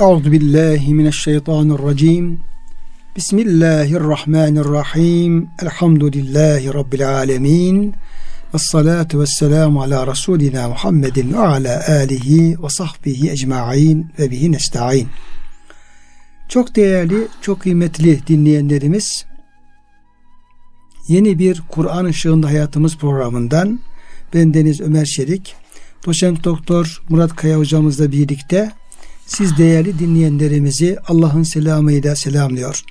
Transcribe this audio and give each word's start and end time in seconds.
Euzu 0.00 0.32
billahi 0.32 0.94
mineşşeytanirracim. 0.94 2.40
Bismillahirrahmanirrahim. 3.16 5.48
Elhamdülillahi 5.62 6.74
rabbil 6.74 7.18
alamin. 7.18 7.94
Ves 8.54 8.62
salatu 8.62 9.20
vesselamu 9.20 9.82
ala 9.82 10.06
rasulina 10.06 10.68
Muhammedin 10.68 11.32
ve 11.32 11.38
ala 11.38 11.82
alihi 11.88 12.62
ve 12.62 12.68
sahbihi 12.68 13.30
ecmaîn 13.30 14.06
ve 14.18 14.30
bihi 14.30 14.52
nestaîn. 14.52 15.08
Çok 16.48 16.76
değerli, 16.76 17.28
çok 17.40 17.60
kıymetli 17.60 18.26
dinleyenlerimiz, 18.26 19.24
yeni 21.08 21.38
bir 21.38 21.62
Kur'an 21.68 22.04
ışığında 22.04 22.46
hayatımız 22.46 22.96
programından 22.96 23.80
ben 24.34 24.54
Deniz 24.54 24.80
Ömer 24.80 25.04
Şerik, 25.04 25.54
doçent 26.06 26.44
doktor 26.44 27.02
Murat 27.08 27.36
Kaya 27.36 27.58
hocamızla 27.58 28.12
birlikte 28.12 28.72
siz 29.30 29.58
değerli 29.58 29.98
dinleyenlerimizi 29.98 30.96
Allah'ın 31.08 31.42
selamıyla 31.42 32.16
selamlıyor. 32.16 32.82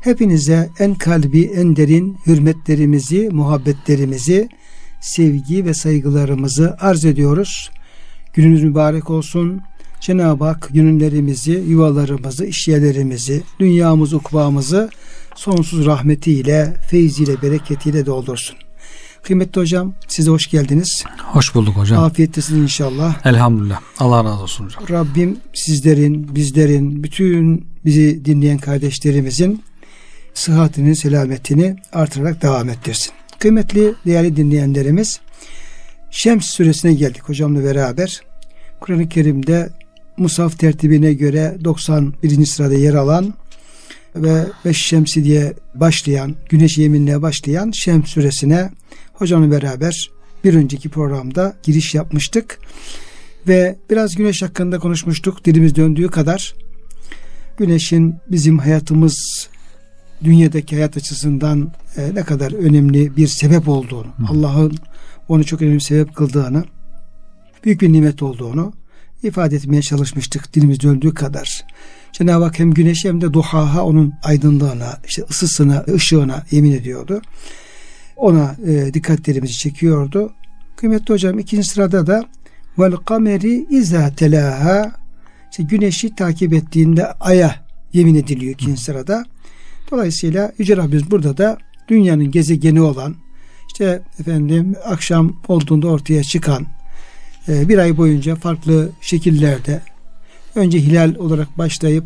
Hepinize 0.00 0.70
en 0.78 0.94
kalbi, 0.94 1.42
en 1.42 1.76
derin 1.76 2.16
hürmetlerimizi, 2.26 3.28
muhabbetlerimizi, 3.32 4.48
sevgi 5.00 5.66
ve 5.66 5.74
saygılarımızı 5.74 6.76
arz 6.80 7.04
ediyoruz. 7.04 7.70
Gününüz 8.34 8.64
mübarek 8.64 9.10
olsun. 9.10 9.60
Cenab-ı 10.00 10.44
Hak 10.44 10.68
günlerimizi, 10.72 11.52
yuvalarımızı, 11.52 12.46
işyerlerimizi, 12.46 13.42
dünyamızı, 13.60 14.16
ukbamızı 14.16 14.90
sonsuz 15.34 15.86
rahmetiyle, 15.86 16.74
feyziyle, 16.90 17.42
bereketiyle 17.42 18.06
doldursun. 18.06 18.56
Kıymetli 19.22 19.60
hocam 19.60 19.94
size 20.08 20.30
hoş 20.30 20.50
geldiniz. 20.50 21.04
Hoş 21.18 21.54
bulduk 21.54 21.76
hocam. 21.76 22.04
Afiyettesiniz 22.04 22.62
inşallah. 22.62 23.26
Elhamdülillah. 23.26 23.80
Allah 23.98 24.24
razı 24.24 24.42
olsun 24.42 24.64
hocam. 24.64 24.84
Rabbim 24.90 25.38
sizlerin, 25.54 26.34
bizlerin, 26.34 27.04
bütün 27.04 27.66
bizi 27.84 28.24
dinleyen 28.24 28.58
kardeşlerimizin 28.58 29.62
sıhhatini, 30.34 30.96
selametini 30.96 31.76
artırarak 31.92 32.42
devam 32.42 32.68
ettirsin. 32.68 33.12
Kıymetli 33.38 33.94
değerli 34.06 34.36
dinleyenlerimiz 34.36 35.20
Şems 36.12 36.46
suresine 36.46 36.94
geldik 36.94 37.22
hocamla 37.22 37.64
beraber. 37.64 38.20
Kur'an-ı 38.80 39.08
Kerim'de 39.08 39.70
Musaf 40.16 40.58
tertibine 40.58 41.12
göre 41.12 41.56
91. 41.64 42.46
sırada 42.46 42.74
yer 42.74 42.94
alan 42.94 43.34
ve 44.16 44.46
Beş 44.64 44.86
Şemsi 44.86 45.24
diye 45.24 45.54
başlayan, 45.74 46.36
güneş 46.48 46.78
yeminle 46.78 47.22
başlayan 47.22 47.70
Şems 47.70 48.08
suresine 48.08 48.70
hocamla 49.12 49.50
beraber 49.50 50.10
bir 50.44 50.54
önceki 50.54 50.88
programda 50.88 51.56
giriş 51.62 51.94
yapmıştık. 51.94 52.58
Ve 53.48 53.76
biraz 53.90 54.14
güneş 54.14 54.42
hakkında 54.42 54.78
konuşmuştuk 54.78 55.44
dilimiz 55.44 55.76
döndüğü 55.76 56.08
kadar. 56.08 56.54
Güneşin 57.58 58.14
bizim 58.30 58.58
hayatımız 58.58 59.48
dünyadaki 60.24 60.76
hayat 60.76 60.96
açısından 60.96 61.72
e, 61.96 62.14
ne 62.14 62.22
kadar 62.22 62.52
önemli 62.52 63.16
bir 63.16 63.26
sebep 63.26 63.68
olduğunu, 63.68 64.06
Allah'ın 64.28 64.76
onu 65.28 65.44
çok 65.44 65.62
önemli 65.62 65.80
sebep 65.80 66.14
kıldığını, 66.14 66.64
büyük 67.64 67.80
bir 67.80 67.92
nimet 67.92 68.22
olduğunu 68.22 68.72
ifade 69.22 69.56
etmeye 69.56 69.82
çalışmıştık 69.82 70.54
dilimiz 70.54 70.80
döndüğü 70.80 71.14
kadar. 71.14 71.64
Cenab-ı 72.12 72.44
Hak 72.44 72.58
hem 72.58 72.74
güneş 72.74 73.04
hem 73.04 73.20
de 73.20 73.32
duhaha 73.32 73.84
onun 73.84 74.14
aydınlığına, 74.22 74.98
işte 75.06 75.22
ısısına, 75.30 75.84
ışığına 75.94 76.44
yemin 76.50 76.72
ediyordu. 76.72 77.22
Ona 78.16 78.56
e, 78.66 78.94
dikkatlerimizi 78.94 79.52
çekiyordu. 79.52 80.32
Kıymetli 80.76 81.14
hocam 81.14 81.38
ikinci 81.38 81.68
sırada 81.68 82.06
da 82.06 82.24
vel 82.78 82.92
kameri 82.92 83.66
izâ 83.70 84.14
telâha 84.14 84.92
işte 85.50 85.62
güneşi 85.62 86.14
takip 86.14 86.52
ettiğinde 86.52 87.06
aya 87.06 87.64
yemin 87.92 88.14
ediliyor 88.14 88.52
ikinci 88.52 88.82
sırada. 88.82 89.24
Dolayısıyla 89.90 90.52
Yüce 90.58 90.76
Rabbimiz 90.76 91.10
burada 91.10 91.36
da 91.36 91.58
dünyanın 91.88 92.30
gezegeni 92.30 92.80
olan 92.80 93.16
işte 93.68 94.02
efendim 94.20 94.74
akşam 94.84 95.36
olduğunda 95.48 95.88
ortaya 95.88 96.24
çıkan 96.24 96.66
e, 97.48 97.68
bir 97.68 97.78
ay 97.78 97.96
boyunca 97.96 98.34
farklı 98.34 98.90
şekillerde 99.00 99.80
önce 100.54 100.78
hilal 100.78 101.14
olarak 101.14 101.58
başlayıp 101.58 102.04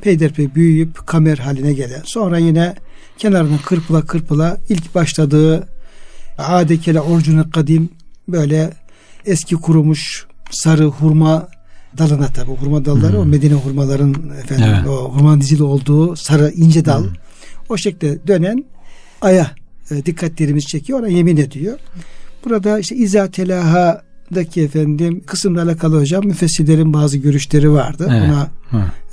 peyderpey 0.00 0.54
büyüyüp 0.54 1.06
kamer 1.06 1.38
haline 1.38 1.72
gelen 1.72 2.02
sonra 2.04 2.38
yine 2.38 2.74
kenarından 3.18 3.58
kırpıla 3.58 4.06
kırpıla 4.06 4.56
ilk 4.68 4.94
başladığı 4.94 5.68
adekele 6.38 7.00
orcunu 7.00 7.50
kadim 7.50 7.88
böyle 8.28 8.72
eski 9.26 9.54
kurumuş 9.54 10.26
sarı 10.50 10.84
hurma 10.84 11.48
dalına 11.98 12.26
tabi 12.26 12.50
hurma 12.50 12.84
dalları 12.84 13.12
hmm. 13.12 13.20
o 13.20 13.24
Medine 13.24 13.54
hurmaların 13.54 14.14
efendim 14.38 14.66
evet. 14.68 14.88
o 14.88 15.14
hurma 15.14 15.40
dizili 15.40 15.62
olduğu 15.62 16.16
sarı 16.16 16.50
ince 16.50 16.84
dal 16.84 17.04
hmm. 17.04 17.12
o 17.68 17.76
şekilde 17.76 18.26
dönen 18.26 18.64
aya 19.22 19.50
e, 19.90 20.06
dikkatlerimiz 20.06 20.66
çekiyor 20.66 20.98
ona 20.98 21.08
yemin 21.08 21.36
ediyor. 21.36 21.78
Burada 22.44 22.78
işte 22.78 22.96
izâ 22.96 23.30
telaha 23.30 24.02
daki 24.34 24.62
efendim 24.62 25.22
kısımla 25.26 25.62
alakalı 25.62 26.00
hocam 26.00 26.24
müfessirlerin 26.24 26.92
bazı 26.92 27.18
görüşleri 27.18 27.72
vardı. 27.72 28.08
Evet. 28.10 28.28
Buna 28.28 28.48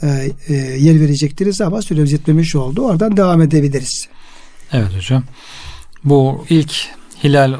e, 0.01 0.31
e, 0.47 0.53
yer 0.55 0.99
verecektiriz 0.99 1.61
ama 1.61 1.81
süremiz 1.81 2.11
yetmemiş 2.11 2.55
oldu. 2.55 2.81
Oradan 2.81 3.17
devam 3.17 3.41
edebiliriz. 3.41 4.07
Evet 4.71 4.95
hocam. 4.95 5.23
Bu 6.03 6.45
ilk 6.49 6.73
hilal 7.23 7.53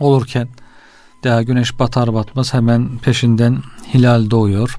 olurken 0.00 0.48
daha 1.24 1.42
güneş 1.42 1.78
batar 1.78 2.14
batmaz 2.14 2.54
hemen 2.54 2.98
peşinden 2.98 3.62
hilal 3.94 4.30
doğuyor. 4.30 4.78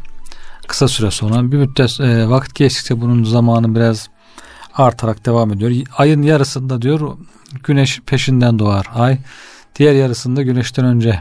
Kısa 0.67 0.87
süre 0.87 1.11
sonra 1.11 1.51
bir 1.51 1.57
müddet 1.57 1.99
e, 1.99 2.29
vakit 2.29 2.55
geçtikçe 2.55 3.01
bunun 3.01 3.23
zamanı 3.23 3.75
biraz 3.75 4.09
artarak 4.73 5.25
devam 5.25 5.53
ediyor. 5.53 5.71
Ayın 5.97 6.21
yarısında 6.21 6.81
diyor 6.81 7.17
güneş 7.63 7.99
peşinden 8.05 8.59
doğar 8.59 8.85
ay. 8.93 9.17
Diğer 9.75 9.93
yarısında 9.93 10.41
güneşten 10.41 10.85
önce 10.85 11.19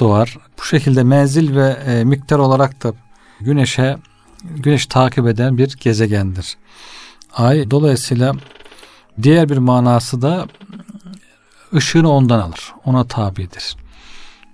doğar. 0.00 0.38
Bu 0.58 0.64
şekilde 0.64 1.02
menzil 1.02 1.56
ve 1.56 1.68
e, 1.68 2.04
miktar 2.04 2.38
olarak 2.38 2.82
da 2.82 2.92
güneşe 3.40 3.98
güneş 4.44 4.86
takip 4.86 5.26
eden 5.26 5.58
bir 5.58 5.76
gezegendir. 5.80 6.56
Ay 7.34 7.70
dolayısıyla 7.70 8.34
diğer 9.22 9.48
bir 9.48 9.58
manası 9.58 10.22
da 10.22 10.46
ışığını 11.74 12.10
ondan 12.10 12.40
alır. 12.40 12.72
Ona 12.84 13.04
tabidir. 13.04 13.76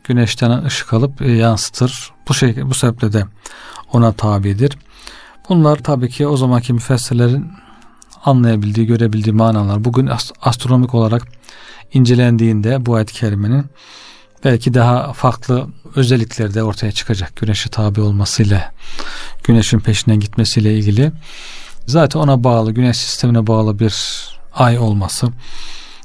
Güneşten 0.04 0.64
ışık 0.64 0.92
alıp 0.92 1.22
e, 1.22 1.32
yansıtır. 1.32 2.12
Bu 2.28 2.34
şekilde 2.34 2.70
bu 2.70 2.74
sebeple 2.74 3.12
de 3.12 3.24
ona 3.92 4.12
tabidir. 4.12 4.78
Bunlar 5.48 5.76
tabii 5.76 6.08
ki 6.08 6.26
o 6.26 6.36
zamanki 6.36 6.72
müfessirlerin 6.72 7.52
anlayabildiği, 8.24 8.86
görebildiği 8.86 9.34
manalar. 9.34 9.84
Bugün 9.84 10.10
astronomik 10.42 10.94
olarak 10.94 11.22
incelendiğinde 11.92 12.86
bu 12.86 12.94
ayet-i 12.94 13.14
kerimenin 13.14 13.64
belki 14.46 14.74
daha 14.74 15.12
farklı 15.12 15.66
özellikleri 15.94 16.54
de 16.54 16.62
ortaya 16.62 16.92
çıkacak. 16.92 17.36
Güneşe 17.36 17.70
tabi 17.70 18.00
olmasıyla, 18.00 18.72
güneşin 19.44 19.78
peşinden 19.78 20.20
gitmesiyle 20.20 20.74
ilgili. 20.74 21.12
Zaten 21.86 22.20
ona 22.20 22.44
bağlı, 22.44 22.72
güneş 22.72 22.96
sistemine 22.96 23.46
bağlı 23.46 23.78
bir 23.78 23.94
ay 24.54 24.78
olması. 24.78 25.28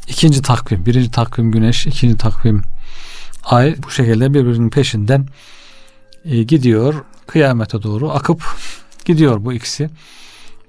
İkinci 0.08 0.42
takvim, 0.42 0.86
birinci 0.86 1.12
takvim 1.12 1.52
güneş, 1.52 1.88
ikinci 1.88 2.18
takvim 2.18 2.62
ay 3.44 3.76
bu 3.84 3.92
şekilde 3.92 4.34
birbirinin 4.34 4.70
peşinden 4.70 5.28
e, 6.26 6.44
gidiyor. 6.44 7.04
Kıyamete 7.28 7.84
doğru 7.84 8.12
akıp 8.12 8.44
gidiyor 9.06 9.46
bu 9.46 9.54
ikisi. 9.54 9.90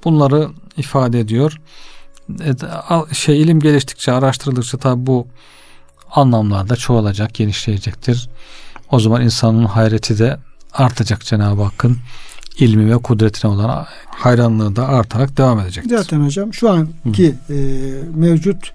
Bunları 0.05 0.49
ifade 0.77 1.21
ediyor. 1.21 1.61
E, 2.41 3.15
şey 3.15 3.43
ilim 3.43 3.61
geliştikçe, 3.61 4.13
araştırıldıkça 4.13 4.79
tabi 4.79 5.07
bu 5.07 5.27
anlamlarda 6.15 6.77
çoğalacak, 6.77 7.35
genişleyecektir. 7.35 8.29
O 8.91 9.01
zaman 9.01 9.23
insanın 9.23 9.65
hayreti 9.65 10.19
de 10.19 10.39
artacak 10.73 11.25
Cenab-ı 11.25 11.63
Hakk'ın 11.63 11.99
ilmi 12.59 12.91
ve 12.91 12.97
kudretine 12.97 13.51
olan 13.51 13.87
hayranlığı 14.07 14.77
da 14.77 14.89
artarak 14.89 15.37
devam 15.37 15.61
edecektir. 15.61 15.97
Zaten 15.97 16.25
hocam 16.25 16.55
şu 16.55 16.71
anki 16.71 17.35
e, 17.51 17.55
mevcut 18.15 18.73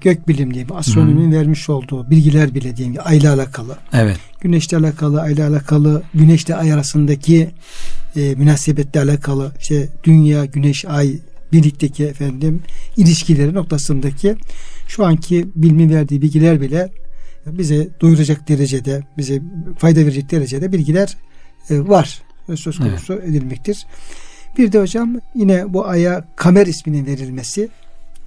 gök 0.00 0.28
bilim 0.28 0.54
diyeyim, 0.54 0.76
astronominin 0.76 1.32
vermiş 1.32 1.68
olduğu 1.68 2.10
bilgiler 2.10 2.54
bile 2.54 2.76
diyeyim 2.76 3.00
ayla 3.04 3.34
alakalı. 3.34 3.78
Evet. 3.92 4.18
Güneşle 4.40 4.76
alakalı, 4.76 5.20
ayla 5.20 5.48
alakalı, 5.48 6.02
güneşle 6.14 6.54
ay 6.54 6.72
arasındaki 6.72 7.50
e, 8.16 8.34
münasebetle 8.34 9.00
alakalı, 9.00 9.52
işte 9.60 9.88
dünya, 10.04 10.44
güneş, 10.44 10.84
ay 10.84 11.18
birlikteki 11.52 12.04
efendim 12.04 12.62
ilişkileri 12.96 13.54
noktasındaki 13.54 14.36
şu 14.90 15.06
anki 15.06 15.48
bilimin 15.54 15.90
verdiği 15.90 16.22
bilgiler 16.22 16.60
bile 16.60 16.90
bize 17.46 17.88
doyuracak 18.00 18.48
derecede, 18.48 19.02
bize 19.18 19.42
fayda 19.78 20.00
verecek 20.00 20.30
derecede 20.30 20.72
bilgiler 20.72 21.16
e, 21.70 21.88
var. 21.88 22.22
Söz 22.54 22.78
konusu 22.78 23.12
evet. 23.12 23.28
edilmektir. 23.28 23.86
Bir 24.58 24.72
de 24.72 24.80
hocam 24.80 25.16
yine 25.34 25.72
bu 25.72 25.86
aya 25.86 26.24
kamer 26.36 26.66
isminin 26.66 27.06
verilmesi 27.06 27.68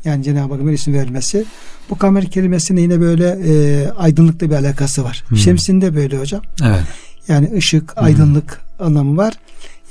Yani 0.06 0.24
Cenab-ı 0.24 0.54
Hakk'ın 0.54 0.68
isim 0.68 0.94
vermesi. 0.94 1.45
Bu 1.89 1.98
kamer 1.98 2.25
kelimesinin 2.25 2.81
yine 2.81 3.01
böyle 3.01 3.39
e, 3.45 3.88
aydınlıkla 3.89 4.50
bir 4.50 4.56
alakası 4.56 5.04
var. 5.04 5.24
Hmm. 5.27 5.38
Şemsin 5.38 5.81
de 5.81 5.95
böyle 5.95 6.18
hocam. 6.18 6.42
Evet. 6.63 6.83
Yani 7.27 7.51
ışık, 7.54 7.98
aydınlık 7.98 8.62
anlamı 8.80 9.18
var. 9.18 9.33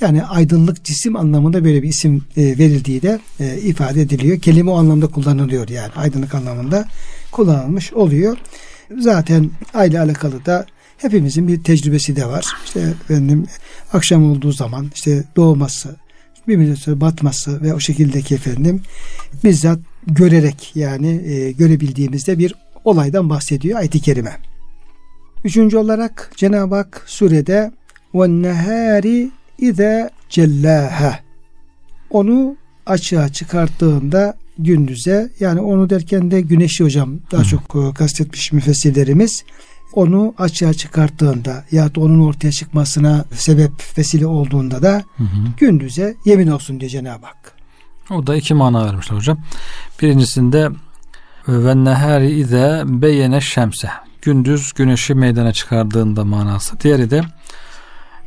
Yani 0.01 0.23
aydınlık 0.23 0.83
cisim 0.83 1.15
anlamında 1.15 1.63
böyle 1.63 1.83
bir 1.83 1.89
isim 1.89 2.23
e, 2.37 2.41
verildiği 2.41 3.01
de 3.01 3.19
e, 3.39 3.57
ifade 3.57 4.01
ediliyor. 4.01 4.39
Kelime 4.39 4.71
o 4.71 4.77
anlamda 4.77 5.07
kullanılıyor 5.07 5.69
yani 5.69 5.91
aydınlık 5.95 6.35
anlamında 6.35 6.85
kullanılmış 7.31 7.93
oluyor. 7.93 8.37
Zaten 8.99 9.51
aile 9.73 9.99
alakalı 9.99 10.45
da 10.45 10.65
hepimizin 10.97 11.47
bir 11.47 11.63
tecrübesi 11.63 12.15
de 12.15 12.25
var. 12.25 12.45
İşte 12.65 12.79
efendim 12.79 13.45
akşam 13.93 14.31
olduğu 14.31 14.51
zaman 14.51 14.91
işte 14.95 15.23
doğması, 15.35 15.95
bir 16.47 16.55
müddet 16.55 16.77
sonra 16.77 17.01
batması 17.01 17.61
ve 17.61 17.73
o 17.73 17.79
şekildeki 17.79 18.35
efendim 18.35 18.81
bizzat 19.43 19.79
görerek 20.07 20.71
yani 20.75 21.07
e, 21.07 21.51
görebildiğimizde 21.51 22.37
bir 22.37 22.53
olaydan 22.85 23.29
bahsediyor 23.29 23.79
ayet-i 23.79 23.99
kerime. 23.99 24.37
Üçüncü 25.43 25.77
olarak 25.77 26.31
Cenab-ı 26.35 26.75
Hak 26.75 27.03
surede 27.05 27.71
وَالنَّهَارِ 28.13 29.29
İze 29.62 30.10
cellaha 30.28 31.18
onu 32.10 32.56
açığa 32.86 33.28
çıkarttığında 33.28 34.34
gündüze 34.58 35.30
yani 35.40 35.60
onu 35.60 35.90
derken 35.90 36.30
de 36.30 36.40
güneşi 36.40 36.84
hocam 36.84 37.18
daha 37.32 37.42
Hı. 37.42 37.46
çok 37.46 37.76
e, 37.76 37.94
kastetmiş 37.94 38.52
müfessirlerimiz 38.52 39.44
onu 39.92 40.34
açığa 40.38 40.74
çıkarttığında 40.74 41.64
ya 41.72 41.94
da 41.94 42.00
onun 42.00 42.20
ortaya 42.20 42.50
çıkmasına 42.50 43.24
sebep 43.34 43.72
vesile 43.98 44.26
olduğunda 44.26 44.82
da 44.82 45.02
hı 45.16 45.24
hı. 45.24 45.28
gündüze 45.56 46.14
yemin 46.24 46.46
olsun 46.48 46.80
diye 46.80 46.90
Cenab-ı 46.90 47.26
Hak. 47.26 47.52
O 48.10 48.26
da 48.26 48.36
iki 48.36 48.54
mana 48.54 48.86
vermişler 48.86 49.16
hocam. 49.16 49.38
Birincisinde 50.02 50.68
ve 51.48 51.84
nehari 51.84 52.30
ize 52.30 52.82
beyene 52.86 53.40
şemse 53.40 53.88
gündüz 54.22 54.72
güneşi 54.72 55.14
meydana 55.14 55.52
çıkardığında 55.52 56.24
manası. 56.24 56.80
Diğeri 56.80 57.10
de 57.10 57.22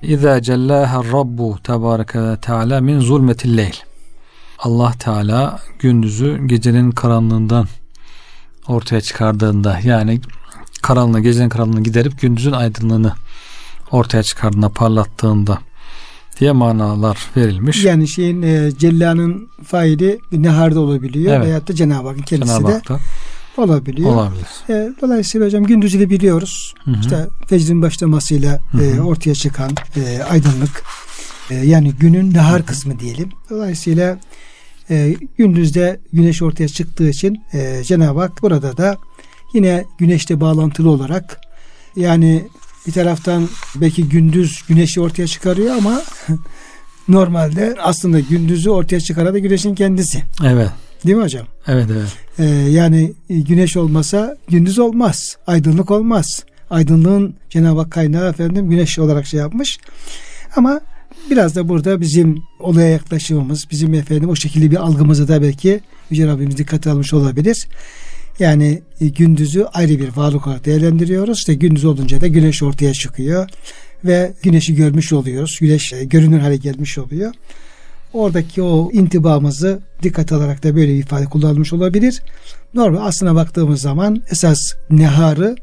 İza 0.08 0.42
cellaha 0.42 1.04
rabbu 1.04 1.58
tebareke 1.64 2.22
ve 2.22 2.38
teala 2.38 2.82
min 2.82 3.00
zulmetil 3.00 3.58
leyl. 3.58 3.74
Allah 4.60 4.94
Teala 5.00 5.60
gündüzü 5.80 6.48
gecenin 6.48 6.92
karanlığından 6.92 7.68
ortaya 8.68 9.02
çıkardığında 9.02 9.80
yani 9.84 10.22
karanlığı 10.82 11.20
gecenin 11.20 11.50
karanlığını 11.50 11.84
giderip 11.84 12.22
gündüzün 12.22 12.52
aydınlığını 12.52 13.14
ortaya 13.92 14.24
çıkardığında 14.24 14.70
parlattığında 14.70 15.60
diye 16.40 16.52
manalar 16.52 17.18
verilmiş. 17.38 17.84
Yani 17.84 18.08
şeyin 18.08 18.42
e, 18.42 18.72
cellanın 18.78 19.50
faili 19.64 20.20
bir 20.32 20.44
neharda 20.44 20.80
olabiliyor 20.80 21.36
Evet. 21.36 21.46
veyahut 21.46 21.68
da 21.68 21.76
Cenab-ı 21.76 22.08
Hakk'ın 22.08 22.22
kendisi 22.22 22.52
Cenab-ı 22.52 22.68
de 22.68 22.74
Hak'ta 22.74 23.00
olabiliyor. 23.58 24.10
olabilir. 24.10 24.48
E, 24.70 24.94
dolayısıyla 25.02 25.48
hocam 25.48 25.64
gündüzü 25.64 26.10
biliyoruz. 26.10 26.74
Hı 26.84 26.92
hı. 26.92 27.00
İşte 27.02 27.28
fecrin 27.48 27.82
başlamasıyla 27.82 28.60
Hı 28.72 28.84
e, 28.84 28.94
hı. 28.94 29.02
ortaya 29.02 29.36
çıkan 29.36 29.72
e, 29.96 30.24
aydınlık 30.24 30.84
e, 31.50 31.56
yani 31.56 31.94
günün 32.00 32.34
nahar 32.34 32.66
kısmı 32.66 33.00
diyelim. 33.00 33.30
Dolayısıyla 33.50 34.20
e, 34.90 35.16
gündüzde 35.38 36.00
güneş 36.14 36.42
ortaya 36.42 36.68
çıktığı 36.68 37.10
için 37.10 37.42
e, 37.54 37.84
Cenab-ı 37.84 38.20
Hak 38.20 38.42
burada 38.42 38.78
da 38.78 38.98
yine 39.54 39.86
güneşle 39.98 40.42
bağlantılı 40.42 40.90
olarak 40.90 41.42
yani 41.96 42.48
bir 42.88 42.92
taraftan 42.92 43.50
belki 43.76 44.10
gündüz 44.10 44.64
güneşi 44.68 45.02
ortaya 45.02 45.28
çıkarıyor 45.28 45.76
ama 45.76 46.02
normalde 47.08 47.76
aslında 47.82 48.20
gündüzü 48.20 48.70
ortaya 48.70 49.00
çıkaran 49.00 49.34
da 49.34 49.40
güneşin 49.40 49.76
kendisi. 49.76 50.24
Evet. 50.46 50.70
Değil 51.06 51.18
mi 51.18 51.24
hocam? 51.24 51.48
Evet 51.68 51.88
evet. 51.92 52.10
Ee, 52.40 52.44
yani 52.70 53.14
e, 53.30 53.40
güneş 53.40 53.78
olmasa 53.78 54.38
gündüz 54.50 54.80
olmaz. 54.80 55.38
Aydınlık 55.48 55.92
olmaz. 55.92 56.44
Aydınlığın 56.70 57.36
Cenab-ı 57.50 57.80
Hak 57.80 57.92
kaynağı 57.92 58.30
efendim 58.30 58.70
güneş 58.70 59.00
olarak 59.00 59.26
şey 59.26 59.40
yapmış. 59.40 59.80
Ama 60.56 60.82
biraz 61.32 61.56
da 61.56 61.70
burada 61.70 62.02
bizim 62.02 62.44
olaya 62.60 62.90
yaklaşımımız, 62.90 63.66
bizim 63.72 63.94
efendim 63.94 64.30
o 64.30 64.36
şekilde 64.36 64.72
bir 64.72 64.76
algımızı 64.76 65.28
da 65.28 65.42
belki 65.42 65.80
Yüce 66.10 66.28
Rabbimiz 66.28 66.58
dikkate 66.58 66.90
almış 66.90 67.14
olabilir. 67.14 67.68
Yani 68.40 68.82
e, 69.02 69.08
gündüzü 69.08 69.64
ayrı 69.74 70.00
bir 70.00 70.18
varlık 70.18 70.48
olarak 70.48 70.66
değerlendiriyoruz. 70.66 71.38
İşte 71.38 71.54
gündüz 71.54 71.86
olunca 71.86 72.22
da 72.22 72.28
güneş 72.28 72.64
ortaya 72.64 72.94
çıkıyor 72.94 73.50
ve 74.06 74.34
güneşi 74.44 74.76
görmüş 74.76 75.14
oluyoruz. 75.14 75.58
Güneş 75.62 75.94
e, 75.94 76.04
görünür 76.04 76.40
hale 76.40 76.56
gelmiş 76.58 76.98
oluyor. 76.98 77.34
Oradaki 78.16 78.62
o 78.62 78.92
intibamızı 78.92 79.80
dikkat 80.04 80.32
alarak 80.32 80.64
da 80.64 80.76
böyle 80.76 80.94
bir 80.94 81.00
ifade 81.00 81.26
kullanılmış 81.26 81.74
olabilir. 81.74 82.22
Normal 82.74 83.06
aslına 83.06 83.36
baktığımız 83.36 83.82
zaman 83.82 84.24
esas 84.32 84.60
neharı 84.90 85.56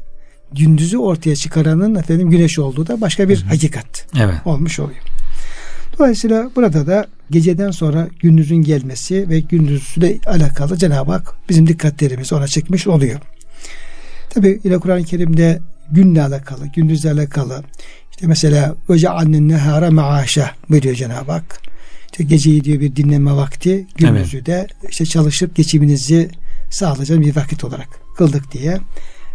gündüzü 0.51 0.97
ortaya 0.97 1.35
çıkaranın 1.35 1.95
efendim 1.95 2.29
güneş 2.29 2.59
olduğu 2.59 2.87
da 2.87 3.01
başka 3.01 3.29
bir 3.29 3.41
hakikat 3.41 4.05
Evet. 4.19 4.35
olmuş 4.45 4.79
oluyor. 4.79 4.99
Dolayısıyla 5.99 6.49
burada 6.55 6.87
da 6.87 7.07
geceden 7.31 7.71
sonra 7.71 8.07
gündüzün 8.19 8.55
gelmesi 8.55 9.29
ve 9.29 9.39
gündüzle 9.39 10.17
alakalı 10.25 10.77
Cenab-ı 10.77 11.11
Hak 11.11 11.33
bizim 11.49 11.67
dikkatlerimizi 11.67 12.35
ona 12.35 12.47
çekmiş 12.47 12.87
oluyor. 12.87 13.19
Tabi 14.29 14.59
yine 14.63 14.77
Kur'an-ı 14.77 15.03
Kerim'de 15.03 15.59
günle 15.91 16.23
alakalı, 16.23 16.67
gündüzle 16.67 17.11
alakalı 17.11 17.63
işte 18.11 18.27
mesela 18.27 18.75
Öce 18.89 19.09
annen 19.09 19.47
nehara 19.47 19.91
maaşa 19.91 20.51
buyuruyor 20.69 20.95
Cenab-ı 20.95 21.31
Hak. 21.31 21.72
İşte 22.12 22.24
geceyi 22.24 22.64
diyor 22.64 22.80
bir 22.80 22.96
dinlenme 22.96 23.32
vakti, 23.36 23.86
gündüzü 23.96 24.46
de 24.46 24.66
işte 24.90 25.06
çalışıp 25.06 25.56
geçiminizi 25.56 26.30
sağlayacağın 26.70 27.20
bir 27.20 27.36
vakit 27.36 27.64
olarak 27.64 27.88
kıldık 28.16 28.52
diye 28.52 28.78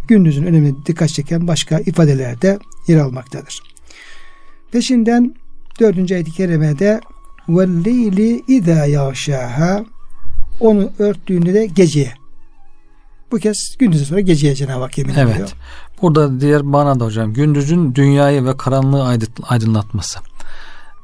gündüzün 0.08 0.44
önemine 0.44 0.74
dikkat 0.86 1.08
çeken 1.08 1.48
başka 1.48 1.78
ifadeler 1.78 2.42
de 2.42 2.58
yer 2.88 2.98
almaktadır. 2.98 3.62
Peşinden 4.72 5.34
dördüncü 5.80 6.14
ayet-i 6.14 6.32
kerimede 6.32 7.00
وَالْلَيْلِ 7.48 8.44
اِذَا 8.44 8.88
يَغْشَاهَا 8.88 9.84
Onu 10.60 10.90
örttüğünde 10.98 11.54
de 11.54 11.66
geceye. 11.66 12.12
Bu 13.32 13.38
kez 13.38 13.76
gündüzü 13.78 14.04
sonra 14.04 14.20
geceye 14.20 14.54
Cenab-ı 14.54 14.82
Hak 14.82 14.98
yemin 14.98 15.14
Evet. 15.14 15.34
ediyor. 15.34 15.52
Burada 16.02 16.40
diğer 16.40 16.60
manada 16.62 17.04
hocam 17.04 17.32
gündüzün 17.32 17.94
dünyayı 17.94 18.44
ve 18.44 18.56
karanlığı 18.56 19.04
aydın- 19.04 19.42
aydınlatması 19.42 20.18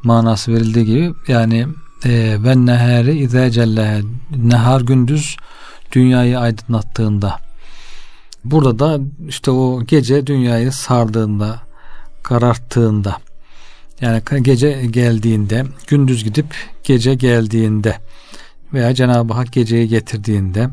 manası 0.05 0.53
verildiği 0.53 0.85
gibi 0.85 1.13
yani 1.27 1.67
e, 2.05 2.37
ve 2.43 2.65
nehari 2.65 3.17
ize 3.17 3.51
celle 3.51 4.01
nehar 4.35 4.81
gündüz 4.81 5.37
dünyayı 5.91 6.39
aydınlattığında 6.39 7.37
burada 8.43 8.79
da 8.79 8.99
işte 9.27 9.51
o 9.51 9.83
gece 9.83 10.27
dünyayı 10.27 10.71
sardığında 10.71 11.61
kararttığında 12.23 13.17
yani 14.01 14.21
gece 14.41 14.85
geldiğinde 14.85 15.65
gündüz 15.87 16.23
gidip 16.23 16.55
gece 16.83 17.15
geldiğinde 17.15 17.97
veya 18.73 18.93
Cenab-ı 18.95 19.33
Hak 19.33 19.51
geceyi 19.51 19.87
getirdiğinde 19.87 20.69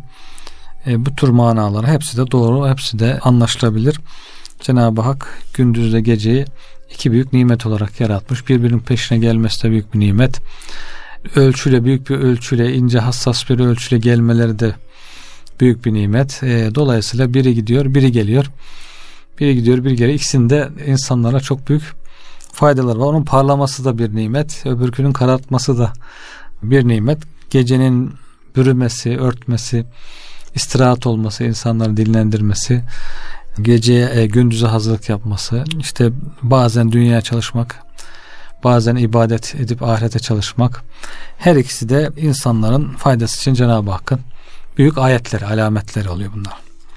e, 0.86 1.06
bu 1.06 1.14
tür 1.14 1.28
manalar 1.28 1.86
hepsi 1.86 2.16
de 2.16 2.30
doğru, 2.30 2.68
hepsi 2.68 2.98
de 2.98 3.18
anlaşılabilir. 3.22 4.00
Cenab-ı 4.60 5.00
Hak 5.00 5.38
gündüzle 5.54 6.00
geceyi 6.00 6.44
iki 6.94 7.12
büyük 7.12 7.32
nimet 7.32 7.66
olarak 7.66 8.00
yaratmış. 8.00 8.48
Birbirinin 8.48 8.78
peşine 8.78 9.18
gelmesi 9.18 9.62
de 9.62 9.70
büyük 9.70 9.94
bir 9.94 10.00
nimet. 10.00 10.40
Ölçüyle, 11.36 11.84
büyük 11.84 12.10
bir 12.10 12.14
ölçüyle, 12.14 12.74
ince 12.74 12.98
hassas 12.98 13.50
bir 13.50 13.58
ölçüyle 13.58 14.00
gelmeleri 14.00 14.58
de 14.58 14.74
büyük 15.60 15.84
bir 15.84 15.94
nimet. 15.94 16.42
E, 16.42 16.70
dolayısıyla 16.74 17.34
biri 17.34 17.54
gidiyor, 17.54 17.94
biri 17.94 18.12
geliyor. 18.12 18.46
Biri 19.40 19.54
gidiyor, 19.54 19.84
biri 19.84 19.96
geliyor. 19.96 20.14
İkisinde 20.14 20.68
insanlara 20.86 21.40
çok 21.40 21.68
büyük 21.68 21.82
faydalar 22.52 22.96
var. 22.96 23.06
Onun 23.06 23.24
parlaması 23.24 23.84
da 23.84 23.98
bir 23.98 24.14
nimet. 24.14 24.66
Öbürkünün 24.66 25.12
karartması 25.12 25.78
da 25.78 25.92
bir 26.62 26.88
nimet. 26.88 27.18
Gecenin 27.50 28.12
bürümesi, 28.56 29.18
örtmesi, 29.18 29.84
istirahat 30.54 31.06
olması, 31.06 31.44
insanları 31.44 31.96
dinlendirmesi, 31.96 32.82
geceye 33.60 34.10
e, 34.14 34.26
gündüze 34.26 34.66
hazırlık 34.66 35.08
yapması, 35.08 35.64
işte 35.78 36.12
bazen 36.42 36.92
dünyaya 36.92 37.20
çalışmak, 37.20 37.78
bazen 38.64 38.96
ibadet 38.96 39.54
edip 39.54 39.82
ahirete 39.82 40.18
çalışmak. 40.18 40.84
Her 41.38 41.56
ikisi 41.56 41.88
de 41.88 42.10
insanların 42.16 42.88
faydası 42.88 43.40
için 43.40 43.54
Cenab-ı 43.54 43.90
Hakk'ın 43.90 44.20
büyük 44.78 44.98
ayetleri, 44.98 45.46
alametleri 45.46 46.08
oluyor 46.08 46.30
bunlar. 46.36 46.54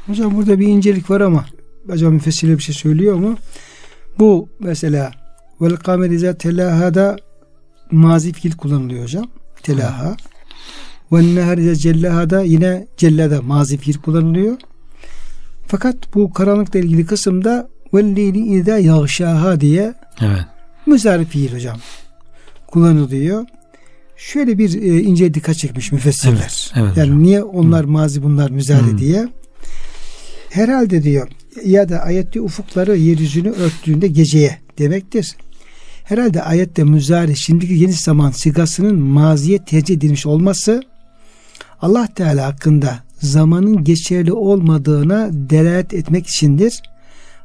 Hocam 0.07 0.35
burada 0.35 0.59
bir 0.59 0.67
incelik 0.67 1.09
var 1.09 1.21
ama 1.21 1.45
acaba 1.91 2.11
müfessirle 2.11 2.57
bir 2.57 2.63
şey 2.63 2.75
söylüyor 2.75 3.15
mu? 3.15 3.37
Bu 4.19 4.49
mesela 4.59 5.11
vel 5.61 5.75
kamer 5.75 6.09
izâ 6.09 6.37
telâhâda 6.37 7.15
mazi 7.91 8.33
fiil 8.33 8.51
kullanılıyor 8.51 9.03
hocam. 9.03 9.25
Telaha. 9.63 10.17
Ve 11.11 11.35
nehar 11.35 11.57
izâ 11.57 11.75
cellâhâda 11.75 12.41
yine 12.41 12.87
cellada 12.97 13.41
mazi 13.41 13.77
fiil 13.77 13.97
kullanılıyor. 13.97 14.57
Fakat 15.67 15.95
bu 16.15 16.33
karanlıkla 16.33 16.79
ilgili 16.79 17.05
kısımda 17.05 17.69
vel 17.93 18.15
leyli 18.15 18.39
izâ 18.39 18.77
yağşâhâ 18.77 19.59
diye 19.61 19.93
Evet. 20.21 20.45
müzari 20.85 21.25
fiil 21.25 21.53
hocam 21.53 21.77
kullanılıyor. 22.67 23.45
şöyle 24.17 24.57
bir 24.57 24.81
e, 24.81 25.01
ince 25.01 25.33
dikkat 25.33 25.55
çekmiş 25.57 25.91
müfessirler. 25.91 26.35
Evet, 26.35 26.71
evet 26.75 26.97
yani 26.97 27.07
hocam. 27.07 27.23
niye 27.23 27.43
onlar 27.43 27.83
mazi 27.83 28.23
bunlar 28.23 28.49
müzari 28.49 28.91
Hı. 28.91 28.97
diye. 28.97 29.27
Herhalde 30.49 31.03
diyor 31.03 31.27
ya 31.65 31.89
da 31.89 31.99
ayette 31.99 32.41
ufukları 32.41 32.97
yeryüzünü 32.97 33.49
örttüğünde 33.49 34.07
geceye 34.07 34.57
demektir. 34.77 35.35
Herhalde 36.03 36.41
ayette 36.43 36.83
müzari 36.83 37.35
şimdiki 37.37 37.79
geniş 37.79 37.99
zaman 38.01 38.31
sigasının 38.31 38.99
maziye 38.99 39.65
tercih 39.65 39.95
edilmiş 39.95 40.25
olması 40.25 40.83
Allah 41.81 42.07
Teala 42.15 42.45
hakkında 42.47 42.99
zamanın 43.21 43.83
geçerli 43.83 44.33
olmadığına 44.33 45.29
delalet 45.31 45.93
etmek 45.93 46.27
içindir. 46.27 46.81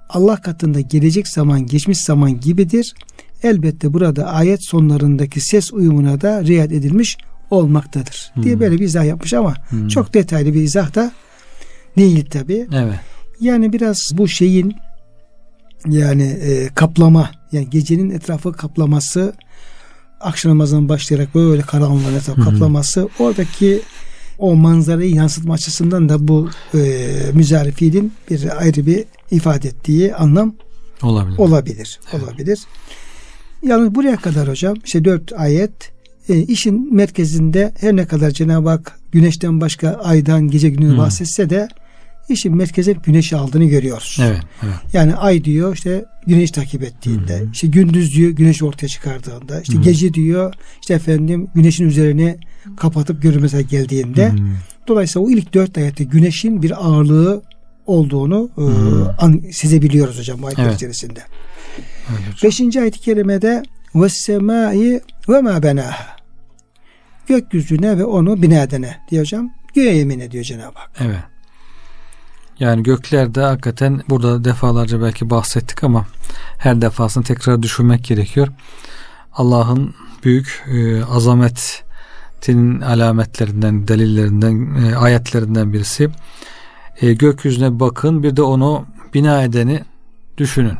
Allah 0.08 0.36
katında 0.40 0.80
gelecek 0.80 1.28
zaman 1.28 1.66
geçmiş 1.66 1.98
zaman 1.98 2.40
gibidir. 2.40 2.94
Elbette 3.42 3.92
burada 3.92 4.26
ayet 4.26 4.64
sonlarındaki 4.64 5.40
ses 5.40 5.72
uyumuna 5.72 6.20
da 6.20 6.44
riayet 6.44 6.72
edilmiş 6.72 7.18
olmaktadır. 7.50 8.32
Diye 8.42 8.54
Hmm. 8.54 8.60
böyle 8.60 8.74
bir 8.74 8.84
izah 8.84 9.04
yapmış 9.04 9.34
ama 9.34 9.54
Hmm. 9.68 9.88
çok 9.88 10.14
detaylı 10.14 10.54
bir 10.54 10.62
izah 10.62 10.94
da 10.94 11.12
değil 11.96 12.24
tabi. 12.30 12.66
Evet. 12.74 13.00
Yani 13.40 13.72
biraz 13.72 14.10
bu 14.12 14.28
şeyin 14.28 14.74
yani 15.86 16.22
e, 16.22 16.68
kaplama 16.74 17.30
yani 17.52 17.70
gecenin 17.70 18.10
etrafı 18.10 18.52
kaplaması 18.52 19.34
akşam 20.20 20.52
namazından 20.52 20.88
başlayarak 20.88 21.34
böyle 21.34 21.62
karanlığın 21.62 22.14
etrafı 22.14 22.40
hı. 22.40 22.44
kaplaması 22.44 23.08
oradaki 23.18 23.82
o 24.40 24.56
manzarayı 24.56 25.14
yansıtma 25.14 25.54
açısından 25.54 26.08
da 26.08 26.28
bu 26.28 26.50
e, 26.74 26.78
müzari 27.34 27.72
fiilin 27.72 28.12
bir 28.30 28.60
ayrı 28.62 28.86
bir 28.86 29.04
ifade 29.30 29.68
ettiği 29.68 30.14
anlam 30.14 30.54
Olabilir. 31.02 31.38
olabilir. 31.38 32.00
Evet. 32.12 32.22
Olabilir. 32.24 32.58
Yalnız 33.62 33.94
buraya 33.94 34.16
kadar 34.16 34.48
hocam 34.48 34.76
işte 34.84 35.04
dört 35.04 35.32
ayet 35.32 35.72
e, 36.28 36.38
işin 36.38 36.94
merkezinde 36.94 37.72
her 37.80 37.96
ne 37.96 38.06
kadar 38.06 38.30
Cenab-ı 38.30 38.68
Hak 38.68 38.98
güneşten 39.12 39.60
başka 39.60 39.88
aydan 39.92 40.48
gece 40.48 40.68
gündüzü 40.70 40.94
Hı. 40.94 40.98
bahsetse 40.98 41.50
de 41.50 41.68
işin 42.30 42.56
merkeze 42.56 42.92
güneşi 42.92 43.36
aldığını 43.36 43.64
görüyoruz. 43.64 44.18
Evet. 44.22 44.40
Evet. 44.62 44.74
Yani 44.92 45.14
ay 45.14 45.44
diyor 45.44 45.74
işte 45.74 46.04
güneş 46.26 46.50
takip 46.50 46.82
ettiğinde, 46.82 47.38
Hı 47.38 47.44
hı. 47.44 47.48
işte 47.52 47.66
gündüz 47.66 48.16
diyor 48.16 48.30
güneş 48.30 48.62
ortaya 48.62 48.88
çıkardığında, 48.88 49.60
işte 49.60 49.74
Hı 49.74 49.78
hı. 49.78 49.82
gece 49.82 50.14
diyor 50.14 50.54
işte 50.80 50.94
efendim 50.94 51.48
güneşin 51.54 51.84
üzerine 51.84 52.38
kapatıp 52.76 53.22
görünmeze 53.22 53.62
geldiğinde. 53.62 54.30
Hmm. 54.30 54.56
Dolayısıyla 54.88 55.26
o 55.26 55.30
ilk 55.30 55.54
dört 55.54 55.78
ayette 55.78 56.04
güneşin 56.04 56.62
bir 56.62 56.86
ağırlığı 56.86 57.42
olduğunu 57.86 58.50
e, 58.58 58.60
Hı. 58.60 59.14
an, 59.18 59.42
sezebiliyoruz 59.52 60.18
hocam 60.18 60.42
bu 60.42 60.46
ayetler 60.46 60.64
Evet. 60.64 60.76
içerisinde. 60.76 61.20
Evet. 62.10 62.42
Beşinci 62.42 62.80
ayet-i 62.80 63.00
kerimede 63.00 63.62
ve 63.94 64.08
semai 64.08 65.00
ve 65.28 65.40
ma 65.40 65.62
benaha 65.62 66.16
gökyüzüne 67.28 67.98
ve 67.98 68.04
onu 68.04 68.42
bina 68.42 68.62
edene 68.62 68.96
diyor 69.10 69.22
hocam. 69.22 69.50
Göğe 69.74 69.94
yemin 69.96 70.20
ediyor 70.20 70.44
Cenab-ı 70.44 70.78
Hak. 70.78 70.90
Evet. 71.00 71.16
Yani 72.60 72.82
göklerde 72.82 73.40
hakikaten 73.40 74.02
burada 74.08 74.44
defalarca 74.44 75.02
belki 75.02 75.30
bahsettik 75.30 75.84
ama 75.84 76.06
her 76.58 76.80
defasında 76.80 77.24
tekrar 77.24 77.62
düşünmek 77.62 78.04
gerekiyor. 78.04 78.48
Allah'ın 79.32 79.94
büyük 80.24 80.64
e, 80.66 81.04
azametinin 81.04 82.80
alametlerinden, 82.80 83.88
delillerinden, 83.88 84.74
e, 84.84 84.96
ayetlerinden 84.96 85.72
birisi. 85.72 86.10
E, 87.00 87.12
gökyüzüne 87.12 87.80
bakın 87.80 88.22
bir 88.22 88.36
de 88.36 88.42
onu 88.42 88.86
bina 89.14 89.42
edeni 89.42 89.84
düşünün. 90.38 90.76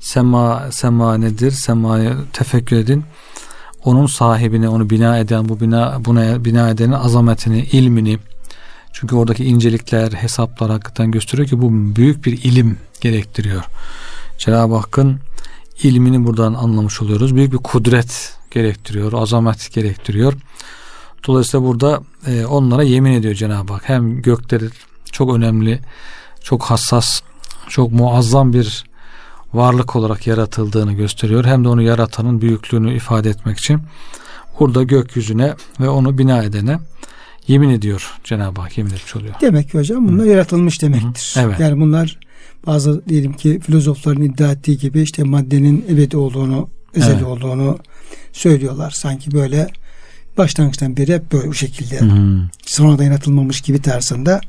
Sema, 0.00 0.68
sema 0.70 1.16
nedir? 1.18 1.50
Sema'yı 1.50 2.14
tefekkür 2.32 2.76
edin. 2.76 3.04
Onun 3.84 4.06
sahibini, 4.06 4.68
onu 4.68 4.90
bina 4.90 5.18
eden, 5.18 5.48
bu 5.48 5.60
bina 5.60 6.04
buna 6.04 6.44
bina 6.44 6.70
edenin 6.70 6.92
azametini, 6.92 7.60
ilmini, 7.60 8.18
çünkü 8.94 9.16
oradaki 9.16 9.44
incelikler, 9.44 10.12
hesaplar 10.12 10.70
hakikaten 10.70 11.10
gösteriyor 11.10 11.48
ki 11.48 11.62
bu 11.62 11.96
büyük 11.96 12.24
bir 12.24 12.32
ilim 12.32 12.78
gerektiriyor. 13.00 13.64
Cenab-ı 14.38 14.74
Hakk'ın 14.74 15.20
ilmini 15.82 16.26
buradan 16.26 16.54
anlamış 16.54 17.02
oluyoruz. 17.02 17.36
Büyük 17.36 17.52
bir 17.52 17.58
kudret 17.58 18.36
gerektiriyor, 18.50 19.12
azamet 19.12 19.72
gerektiriyor. 19.72 20.34
Dolayısıyla 21.26 21.66
burada 21.66 22.00
e, 22.26 22.46
onlara 22.46 22.82
yemin 22.82 23.12
ediyor 23.12 23.34
Cenab-ı 23.34 23.72
Hak. 23.72 23.88
Hem 23.88 24.22
gökleri 24.22 24.64
çok 25.12 25.34
önemli, 25.34 25.80
çok 26.42 26.62
hassas, 26.62 27.20
çok 27.68 27.92
muazzam 27.92 28.52
bir 28.52 28.84
varlık 29.54 29.96
olarak 29.96 30.26
yaratıldığını 30.26 30.92
gösteriyor. 30.92 31.44
Hem 31.44 31.64
de 31.64 31.68
onu 31.68 31.82
yaratanın 31.82 32.40
büyüklüğünü 32.40 32.96
ifade 32.96 33.30
etmek 33.30 33.58
için 33.58 33.80
burada 34.60 34.82
gökyüzüne 34.82 35.54
ve 35.80 35.88
onu 35.88 36.18
bina 36.18 36.42
edene 36.42 36.78
yemin 37.46 37.68
ediyor 37.68 38.18
Cenab-ı 38.24 38.60
Hak 38.60 38.78
yemin 38.78 38.90
etmiş 38.90 39.16
oluyor. 39.16 39.34
Demek 39.40 39.70
ki 39.70 39.78
hocam 39.78 40.08
bunlar 40.08 40.24
yaratılmış 40.24 40.82
demektir. 40.82 41.32
Hı. 41.34 41.40
Evet. 41.40 41.60
Yani 41.60 41.80
bunlar 41.80 42.18
bazı 42.66 43.08
diyelim 43.08 43.32
ki 43.32 43.60
filozofların 43.60 44.22
iddia 44.22 44.52
ettiği 44.52 44.78
gibi 44.78 45.00
işte 45.00 45.22
maddenin 45.22 45.84
ebedi 45.90 46.16
olduğunu, 46.16 46.68
ezeli 46.94 47.12
Evet. 47.12 47.22
olduğunu 47.22 47.78
söylüyorlar. 48.32 48.90
Sanki 48.90 49.32
böyle 49.32 49.68
başlangıçtan 50.38 50.96
beri 50.96 51.14
hep 51.14 51.32
böyle 51.32 51.48
bu 51.48 51.54
şekilde 51.54 52.00
Hı. 52.00 52.40
sonradan 52.66 53.04
yaratılmamış 53.04 53.60
gibi 53.60 53.82
tarzında 53.82 54.40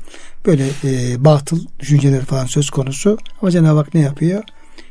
böyle 0.46 0.66
e, 0.84 1.24
batıl 1.24 1.60
düşünceler 1.80 2.24
falan 2.24 2.46
söz 2.46 2.70
konusu. 2.70 3.18
Ama 3.42 3.50
Cenab-ı 3.50 3.78
Hak 3.78 3.94
ne 3.94 4.00
yapıyor? 4.00 4.42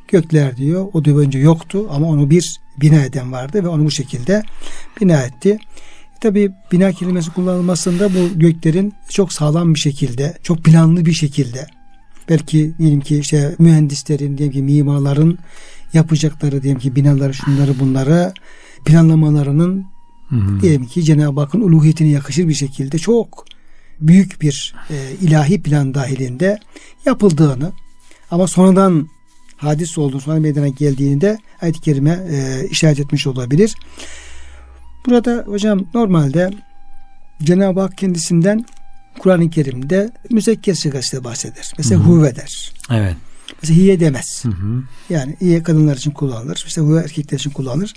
Gökler 0.08 0.58
diyor 0.58 0.88
o 0.94 1.06
diyor 1.06 1.20
önce 1.20 1.40
yoktu 1.40 1.88
ama 1.92 2.08
onu 2.08 2.30
bir 2.30 2.60
bina 2.82 3.02
eden 3.04 3.32
vardı 3.32 3.64
ve 3.64 3.68
onu 3.68 3.86
bu 3.86 3.92
şekilde 3.92 4.44
bina 5.02 5.22
etti. 5.22 5.60
Tabi 6.22 6.52
bina 6.72 6.92
kelimesi 6.92 7.32
kullanılmasında 7.34 8.10
bu 8.14 8.40
göklerin 8.40 8.94
çok 9.10 9.34
sağlam 9.34 9.74
bir 9.74 9.80
şekilde, 9.80 10.38
çok 10.44 10.64
planlı 10.64 11.06
bir 11.06 11.14
şekilde 11.14 11.68
belki 12.30 12.74
diyelim 12.80 13.02
ki 13.02 13.18
işte 13.18 13.56
mühendislerin, 13.60 14.38
diyelim 14.38 14.54
ki 14.54 14.62
mimarların 14.62 15.38
yapacakları 15.94 16.64
diyelim 16.64 16.82
ki 16.82 16.96
binaları 16.96 17.34
şunları 17.34 17.80
bunları 17.80 18.34
planlamalarının 18.86 19.86
Hı. 20.30 20.62
diyelim 20.62 20.86
ki 20.86 21.04
Cenab-ı 21.04 21.40
Hakk'ın 21.40 21.62
uluhiyetine 21.62 22.10
yakışır 22.10 22.48
bir 22.48 22.54
şekilde 22.54 22.98
çok 22.98 23.46
büyük 24.02 24.42
bir 24.42 24.76
e, 24.90 24.96
ilahi 25.22 25.62
plan 25.62 25.94
dahilinde 25.94 26.60
yapıldığını 27.06 27.72
ama 28.32 28.48
sonradan 28.48 29.08
hadis 29.58 29.98
olduğunu 29.98 30.22
sonra 30.22 30.40
meydana 30.40 30.68
geldiğinde 30.68 31.38
ayet-i 31.62 31.82
kerime 31.82 32.20
e, 32.32 32.68
işaret 32.70 33.00
etmiş 33.00 33.28
olabilir. 33.28 33.76
Burada 35.06 35.44
hocam 35.48 35.86
normalde 35.94 36.52
Cenab-ı 37.44 37.80
Hak 37.80 37.98
kendisinden 37.98 38.66
Kur'an-ı 39.20 39.50
Kerim'de 39.50 40.12
müzekker 40.30 40.74
sigasıyla 40.74 41.24
bahseder. 41.24 41.74
Mesela 41.78 42.02
Hı 42.02 42.04
hı. 42.04 42.08
huve 42.08 42.36
der. 42.36 42.74
Evet. 42.92 43.16
Mesela 43.62 43.80
hiye 43.80 44.00
demez. 44.00 44.46
Hı 44.46 44.50
hı. 44.50 44.84
Yani 45.10 45.36
iyi 45.42 45.64
kadınlar 45.64 45.96
için 45.96 46.12
kullanılır. 46.12 46.64
İşte 46.68 46.82
huve 46.82 47.00
erkekler 47.00 47.40
için 47.40 47.50
kullanılır. 47.50 47.94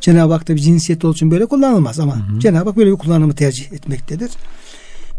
Cenab-ı 0.00 0.32
Hak 0.32 0.48
da 0.48 0.54
bir 0.54 0.60
cinsiyet 0.60 1.04
olduğu 1.04 1.14
için 1.14 1.30
böyle 1.30 1.46
kullanılmaz 1.46 2.00
ama. 2.00 2.28
Cenab-ı 2.38 2.68
Hak 2.68 2.76
böyle 2.76 2.92
bir 2.92 2.96
kullanımı 2.96 3.34
tercih 3.34 3.72
etmektedir. 3.72 4.30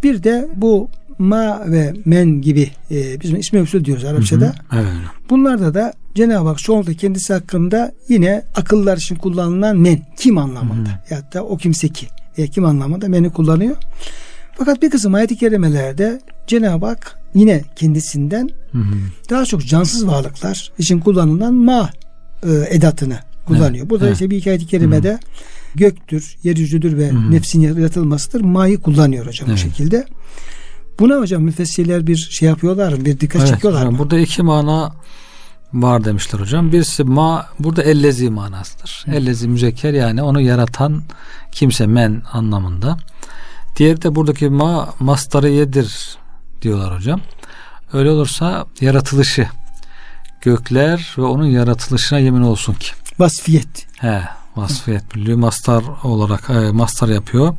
Bir 0.03 0.23
de 0.23 0.47
bu 0.55 0.89
ma 1.19 1.63
ve 1.71 1.93
men 2.05 2.41
gibi 2.41 2.71
e, 2.91 3.21
biz 3.21 3.33
ismi 3.33 3.61
usul 3.61 3.85
diyoruz 3.85 4.05
Arapçada. 4.05 4.45
Hı 4.45 4.77
hı. 4.77 4.81
Evet. 4.81 4.87
Bunlarda 5.29 5.73
da 5.73 5.93
Cenab-ı 6.15 6.47
Hak 6.47 6.57
çoğunlukla 6.57 6.93
kendisi 6.93 7.33
hakkında 7.33 7.93
yine 8.09 8.43
akıllar 8.55 8.97
için 8.97 9.15
kullanılan 9.15 9.77
men 9.77 9.99
kim 10.17 10.37
anlamında 10.37 10.89
Hı 10.89 11.13
ya 11.13 11.31
da 11.33 11.43
o 11.43 11.57
kimse 11.57 11.87
ki 11.89 12.07
e, 12.37 12.47
kim 12.47 12.65
anlamında 12.65 13.07
meni 13.07 13.29
kullanıyor. 13.29 13.75
Fakat 14.57 14.81
bir 14.81 14.89
kısım 14.89 15.13
ayet-i 15.13 15.37
kerimelerde 15.37 16.21
Cenab-ı 16.47 16.85
Hak 16.85 17.19
yine 17.35 17.61
kendisinden 17.75 18.49
Hı 18.71 18.77
hı. 18.77 18.95
daha 19.29 19.45
çok 19.45 19.65
cansız 19.65 20.07
varlıklar 20.07 20.71
için 20.77 20.99
kullanılan 20.99 21.53
ma 21.53 21.89
e, 22.43 22.49
edatını 22.75 23.19
kullanıyor. 23.45 23.77
Evet, 23.77 23.89
Burada 23.89 24.05
evet. 24.05 24.13
işte 24.15 24.29
bir 24.29 24.37
iki 24.37 24.49
ayet-i 24.49 24.67
kerimede 24.67 25.19
göktür, 25.75 26.35
yeryüzüdür 26.43 26.97
ve 26.97 27.09
Hı 27.09 27.15
hı. 27.15 27.31
nefsin 27.31 27.61
yaratılmasıdır. 27.61 28.41
Ma'yı 28.41 28.79
kullanıyor 28.79 29.27
hocam 29.27 29.49
Evet. 29.49 29.59
bu 29.59 29.61
şekilde. 29.69 30.05
Buna 30.99 31.15
hocam 31.15 31.43
müfessirler 31.43 32.07
bir 32.07 32.15
şey 32.15 32.49
yapıyorlar? 32.49 33.05
Bir 33.05 33.19
dikkat 33.19 33.41
Evet, 33.41 33.53
çekiyorlar 33.53 33.81
hocam, 33.81 33.93
mı? 33.93 33.99
Burada 33.99 34.19
iki 34.19 34.43
mana 34.43 34.93
var 35.73 36.05
demişler 36.05 36.39
hocam. 36.39 36.71
Birisi 36.71 37.03
ma 37.03 37.45
burada 37.59 37.83
ellezi 37.83 38.29
manasıdır. 38.29 39.05
Ellezi 39.07 39.47
müzekker 39.47 39.93
yani 39.93 40.23
onu 40.23 40.41
yaratan 40.41 41.03
kimse 41.51 41.87
men 41.87 42.21
anlamında. 42.33 42.97
Diğeri 43.75 44.01
de 44.01 44.15
buradaki 44.15 44.49
ma 44.49 44.93
mastarıyedir 44.99 46.17
diyorlar 46.61 46.95
hocam. 46.95 47.21
Öyle 47.93 48.09
olursa 48.09 48.65
yaratılışı 48.81 49.47
gökler 50.41 51.15
ve 51.17 51.21
onun 51.21 51.45
yaratılışına 51.45 52.19
yemin 52.19 52.41
olsun 52.41 52.73
ki. 52.73 52.91
Vasfiyet. 53.19 53.87
He, 53.97 54.21
vasfiyet 54.55 55.15
birliği 55.15 55.35
mastar 55.35 55.83
olarak 56.03 56.49
e, 56.49 56.71
mastar 56.71 57.09
yapıyor. 57.09 57.55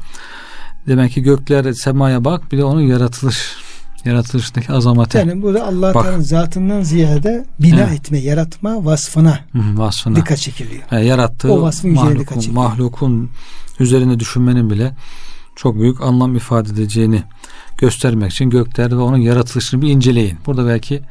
Demek 0.86 1.12
ki 1.12 1.22
gökler 1.22 1.72
semaya 1.72 2.24
bak 2.24 2.52
bir 2.52 2.58
de 2.58 2.64
onun 2.64 2.80
yaratılış 2.80 3.52
Yaratılışındaki 4.04 4.72
azamete. 4.72 5.18
Yani 5.18 5.42
burada 5.42 5.66
Allah 5.66 5.92
Teala'nın 5.92 6.20
zatından 6.20 6.82
ziyade 6.82 7.44
bina 7.60 7.80
Evet. 7.80 7.92
etme, 7.92 8.18
yaratma 8.18 8.84
vasfına 8.84 9.40
Hı, 9.52 9.58
vasfına. 9.78 10.16
dikkat 10.16 10.38
çekiliyor. 10.38 10.82
Yani 10.90 11.06
yarattığı 11.06 11.52
O 11.52 11.62
vasfın 11.62 11.90
dikkat 11.90 12.04
mahlukun, 12.04 12.34
çekiyor. 12.34 12.54
mahlukun 12.54 13.30
üzerine 13.80 14.20
düşünmenin 14.20 14.70
bile 14.70 14.94
çok 15.56 15.80
büyük 15.80 16.00
anlam 16.00 16.36
ifade 16.36 16.68
edeceğini 16.68 17.22
göstermek 17.78 18.32
için 18.32 18.50
gökler 18.50 18.90
ve 18.90 18.96
onun 18.96 19.16
yaratılışını 19.16 19.82
bir 19.82 19.88
inceleyin. 19.88 20.38
Burada 20.46 20.66
belki 20.66 21.02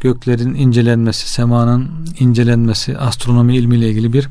göklerin 0.00 0.54
incelenmesi, 0.54 1.30
semanın 1.30 1.90
incelenmesi, 2.18 2.98
astronomi 2.98 3.56
ilmiyle 3.56 3.88
ilgili 3.90 4.12
bir 4.12 4.28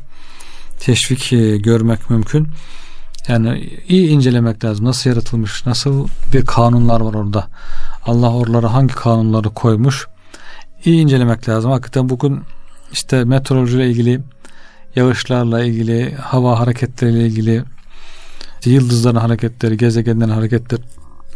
teşvik 0.80 1.34
e, 1.34 1.58
görmek 1.58 2.10
mümkün. 2.10 2.48
Yani 3.28 3.70
iyi 3.88 4.08
incelemek 4.08 4.66
lazım. 4.66 4.86
Nasıl 4.86 5.10
yaratılmış, 5.10 5.66
nasıl 5.66 6.08
bir 6.34 6.46
kanunlar 6.46 7.02
var 7.02 7.14
orada. 7.14 7.48
Allah 8.06 8.34
oralara 8.34 8.74
hangi 8.74 8.94
kanunları 8.94 9.50
koymuş. 9.50 10.08
İyi 10.86 11.02
incelemek 11.02 11.50
lazım. 11.50 11.72
Hakikaten 11.72 12.10
bugün 12.10 12.44
işte 12.92 13.24
meteorolojiyle 13.24 13.90
ilgili, 13.90 14.22
yağışlarla 14.96 15.64
ilgili, 15.64 16.16
hava 16.16 16.60
hareketleriyle 16.60 17.28
ilgili, 17.28 17.64
yıldızların 18.66 19.16
hareketleri, 19.16 19.78
gezegenlerin 19.78 20.32
hareketleri 20.32 20.82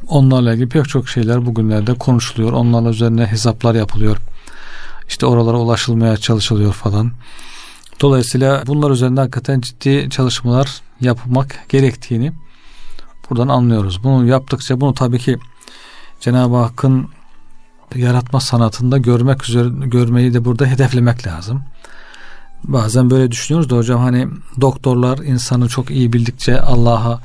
onlarla 0.08 0.54
ilgili 0.54 0.70
pek 0.70 0.90
çok 0.90 1.10
şeyler 1.10 1.46
bugünlerde 1.46 1.94
konuşuluyor. 1.94 2.54
Onlarla 2.54 2.90
üzerine 2.90 3.26
hesaplar 3.26 3.76
yapılıyor. 3.76 4.18
İşte 5.08 5.26
oralara 5.26 5.58
ulaşılmaya 5.58 6.18
çalışılıyor 6.18 6.74
falan. 6.74 7.12
Dolayısıyla 8.02 8.64
bunlar 8.68 8.92
üzerinde 8.92 9.20
hakikaten 9.22 9.62
ciddi 9.62 10.10
çalışmalar 10.10 10.82
yapmak 11.02 11.60
gerektiğini 11.70 12.32
buradan 13.30 13.48
anlıyoruz. 13.48 14.04
Bunu 14.04 14.26
yaptıkça 14.26 14.82
bunu 14.82 14.94
tabii 14.94 15.20
ki 15.20 15.38
Cenab-ı 16.20 16.56
Hakk'ın 16.56 17.10
yaratma 17.96 18.40
sanatında 18.40 18.98
görmek 18.98 19.50
üzere 19.50 19.70
görmeyi 19.70 20.34
de 20.34 20.46
burada 20.46 20.66
hedeflemek 20.66 21.28
lazım. 21.28 21.64
Bazen 22.64 23.10
böyle 23.10 23.32
düşünüyoruz 23.32 23.70
da 23.70 23.76
hocam 23.76 24.00
hani 24.00 24.28
doktorlar 24.62 25.18
insanı 25.18 25.70
çok 25.70 25.92
iyi 25.92 26.14
bildikçe 26.14 26.62
Allah'a 26.62 27.20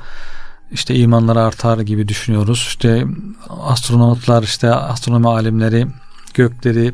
işte 0.71 0.95
imanları 0.95 1.41
artar 1.41 1.79
gibi 1.79 2.07
düşünüyoruz. 2.07 2.65
İşte 2.67 3.05
astronotlar 3.49 4.43
işte 4.43 4.73
astronomi 4.73 5.27
alimleri 5.29 5.87
gökleri 6.33 6.93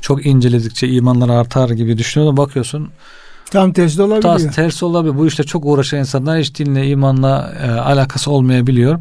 çok 0.00 0.26
inceledikçe 0.26 0.88
imanları 0.88 1.32
artar 1.32 1.70
gibi 1.70 1.98
düşünüyorlar. 1.98 2.36
Bakıyorsun 2.36 2.90
Tam 3.50 3.72
tersi 3.72 3.98
de 3.98 4.02
olabiliyor. 4.02 4.38
Tas 4.38 4.54
tersi 4.56 4.84
olabilir. 4.84 5.18
Bu 5.18 5.26
işte 5.26 5.44
çok 5.44 5.64
uğraşan 5.66 5.98
insanlar 5.98 6.38
hiç 6.38 6.58
dinle, 6.58 6.86
imanla 6.86 7.54
e, 7.62 7.70
alakası 7.70 8.30
olmayabiliyor. 8.30 9.00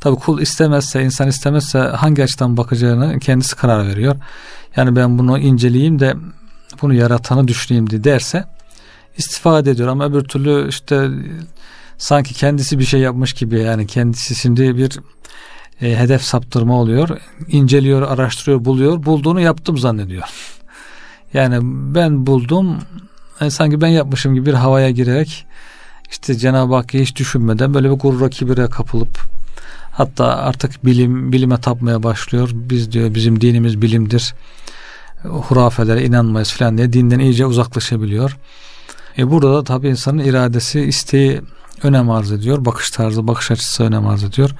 Tabi 0.00 0.16
kul 0.16 0.40
istemezse, 0.40 1.02
insan 1.02 1.28
istemezse 1.28 1.78
hangi 1.78 2.22
açıdan 2.22 2.56
bakacağını 2.56 3.18
kendisi 3.18 3.56
karar 3.56 3.88
veriyor. 3.88 4.16
Yani 4.76 4.96
ben 4.96 5.18
bunu 5.18 5.38
inceleyeyim 5.38 5.98
de 5.98 6.14
bunu 6.82 6.94
yaratanı 6.94 7.48
düşüneyim 7.48 7.90
diye 7.90 8.04
derse 8.04 8.44
istifade 9.16 9.70
ediyor 9.70 9.88
ama 9.88 10.04
öbür 10.04 10.24
türlü 10.24 10.68
işte 10.68 11.08
sanki 11.98 12.34
kendisi 12.34 12.78
bir 12.78 12.84
şey 12.84 13.00
yapmış 13.00 13.32
gibi 13.32 13.60
yani 13.60 13.86
kendisi 13.86 14.34
şimdi 14.34 14.76
bir 14.76 14.98
e, 15.82 15.96
hedef 15.96 16.22
saptırma 16.22 16.80
oluyor. 16.80 17.08
İnceliyor, 17.48 18.02
araştırıyor, 18.02 18.64
buluyor. 18.64 19.04
Bulduğunu 19.04 19.40
yaptım 19.40 19.78
zannediyor. 19.78 20.24
Yani 21.34 21.58
ben 21.94 22.26
buldum 22.26 22.78
e, 23.40 23.50
sanki 23.50 23.80
ben 23.80 23.88
yapmışım 23.88 24.34
gibi 24.34 24.46
bir 24.46 24.54
havaya 24.54 24.90
girerek 24.90 25.46
işte 26.10 26.34
Cenab-ı 26.34 26.74
Hakk'ı 26.74 26.98
hiç 26.98 27.16
düşünmeden 27.16 27.74
böyle 27.74 27.90
bir 27.90 27.96
gurura 27.96 28.30
kibire 28.30 28.66
kapılıp 28.66 29.18
hatta 29.92 30.26
artık 30.26 30.84
bilim 30.84 31.32
bilime 31.32 31.60
tapmaya 31.60 32.02
başlıyor. 32.02 32.50
Biz 32.52 32.92
diyor 32.92 33.14
bizim 33.14 33.40
dinimiz 33.40 33.82
bilimdir. 33.82 34.34
Hurafelere 35.22 36.04
inanmayız 36.04 36.52
falan 36.52 36.78
diye 36.78 36.92
dinden 36.92 37.18
iyice 37.18 37.46
uzaklaşabiliyor. 37.46 38.36
E 39.18 39.30
burada 39.30 39.54
da 39.54 39.64
tabii 39.64 39.88
insanın 39.88 40.18
iradesi, 40.18 40.80
isteği 40.80 41.40
önem 41.82 42.10
arz 42.10 42.32
ediyor. 42.32 42.64
Bakış 42.64 42.90
tarzı, 42.90 43.26
bakış 43.26 43.50
açısı 43.50 43.84
önem 43.84 44.06
arz 44.06 44.24
ediyor. 44.24 44.50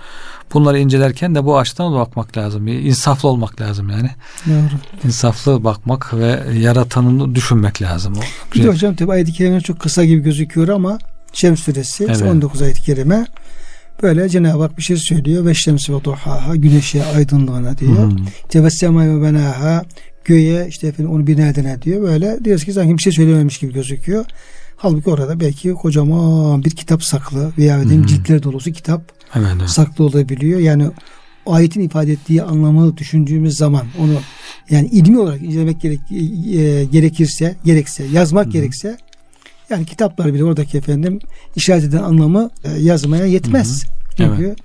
Bunları 0.54 0.78
incelerken 0.78 1.34
de 1.34 1.44
bu 1.44 1.58
açıdan 1.58 1.92
da 1.94 1.96
bakmak 1.96 2.36
lazım. 2.36 2.68
İnsaflı 2.68 3.28
olmak 3.28 3.60
lazım 3.60 3.90
yani. 3.90 4.10
Doğru. 4.46 4.78
İnsaflı 5.04 5.64
bakmak 5.64 6.14
ve 6.14 6.40
yaratanını 6.58 7.34
düşünmek 7.34 7.82
lazım. 7.82 8.14
O 8.16 8.54
Bir 8.54 8.62
de 8.62 8.68
hocam 8.68 8.94
tabi 8.94 9.12
ayet-i 9.12 9.32
kerimeler 9.32 9.60
çok 9.60 9.80
kısa 9.80 10.04
gibi 10.04 10.22
gözüküyor 10.22 10.68
ama 10.68 10.98
Şems 11.32 11.60
suresi 11.60 12.04
Evet. 12.04 12.22
19 12.22 12.62
ayet-i 12.62 12.82
kerime 12.82 13.26
böyle 14.02 14.28
Cenab-ı 14.28 14.62
Hak 14.62 14.78
bir 14.78 14.82
şey 14.82 14.96
söylüyor 14.96 15.46
ve 15.46 15.54
şemsi 15.54 15.94
ve 15.94 16.04
duhaha 16.04 16.56
güneşe 16.56 17.04
aydınlığına 17.04 17.78
diyor. 17.78 18.10
Hmm. 18.10 18.26
Tevessema 18.48 19.06
ve 19.06 19.22
benaha 19.22 19.84
göğe 20.24 20.66
işte 20.68 20.86
efendim 20.86 21.12
onu 21.12 21.26
bina 21.26 21.46
edene 21.46 21.82
diyor. 21.82 22.02
Böyle 22.02 22.44
diyoruz 22.44 22.64
ki 22.64 22.72
sanki 22.72 22.98
bir 22.98 23.02
şey 23.02 23.12
söylememiş 23.12 23.58
gibi 23.58 23.72
gözüküyor. 23.72 24.24
Halbuki 24.80 25.10
orada 25.10 25.40
belki 25.40 25.72
kocaman 25.72 26.64
bir 26.64 26.70
kitap 26.70 27.02
saklı 27.02 27.52
veya 27.58 27.78
hı. 27.78 28.06
ciltler 28.06 28.42
dolusu 28.42 28.72
kitap 28.72 29.12
Evet, 29.34 29.46
evet. 29.58 29.70
saklı 29.70 30.04
olabiliyor. 30.04 30.60
Yani 30.60 30.90
ayetin 31.46 31.80
ifade 31.80 32.12
ettiği 32.12 32.42
anlamı 32.42 32.96
düşündüğümüz 32.96 33.56
zaman 33.56 33.86
onu 33.98 34.18
yani 34.70 34.88
ilmi 34.88 35.18
olarak 35.18 35.42
incelemek 35.42 35.80
gerek, 35.80 36.00
e, 36.10 36.84
gerekirse 36.84 37.56
gerekse 37.64 38.04
yazmak 38.04 38.52
gerekse 38.52 38.96
yani 39.70 39.86
kitaplar 39.86 40.34
bile 40.34 40.44
oradaki 40.44 40.78
efendim 40.78 41.18
işaret 41.56 41.84
eden 41.84 42.02
anlamı 42.02 42.50
e, 42.64 42.80
yazmaya 42.80 43.26
yetmez. 43.26 43.84
Evet. 43.84 44.08
Çünkü 44.16 44.56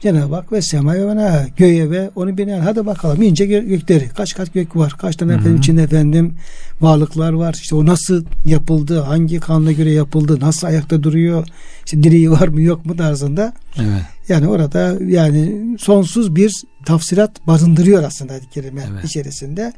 Cenab-ı 0.00 0.34
Hak 0.34 0.52
ve 0.52 0.62
semaya 0.62 1.06
ve 1.08 1.16
ne 1.16 1.46
göğe 1.56 1.90
ve 1.90 2.10
onu 2.16 2.38
binen 2.38 2.60
hadi 2.60 2.86
bakalım 2.86 3.22
ince 3.22 3.44
gö- 3.44 3.68
gökleri 3.68 4.08
kaç 4.08 4.34
kat 4.34 4.54
gök 4.54 4.76
var 4.76 4.94
kaç 4.98 5.16
tane 5.16 5.32
Hı 5.32 5.36
hı. 5.36 5.40
efendim 5.40 5.58
içinde 5.58 5.82
efendim 5.82 6.34
varlıklar 6.80 7.32
var 7.32 7.54
işte 7.62 7.74
o 7.74 7.86
nasıl 7.86 8.24
yapıldı 8.46 9.00
hangi 9.00 9.40
kanuna 9.40 9.72
göre 9.72 9.90
yapıldı 9.90 10.40
nasıl 10.40 10.66
ayakta 10.66 11.02
duruyor 11.02 11.46
işte 11.84 12.02
direği 12.02 12.30
var 12.30 12.48
mı 12.48 12.62
yok 12.62 12.86
mu 12.86 12.96
tarzında 12.96 13.52
Evet. 13.78 14.02
yani 14.28 14.48
orada 14.48 14.96
yani 15.06 15.66
sonsuz 15.78 16.36
bir 16.36 16.62
tafsirat 16.86 17.46
barındırıyor 17.46 18.02
aslında 18.02 18.40
kerime 18.54 18.84
Evet. 18.92 19.04
içerisinde. 19.04 19.72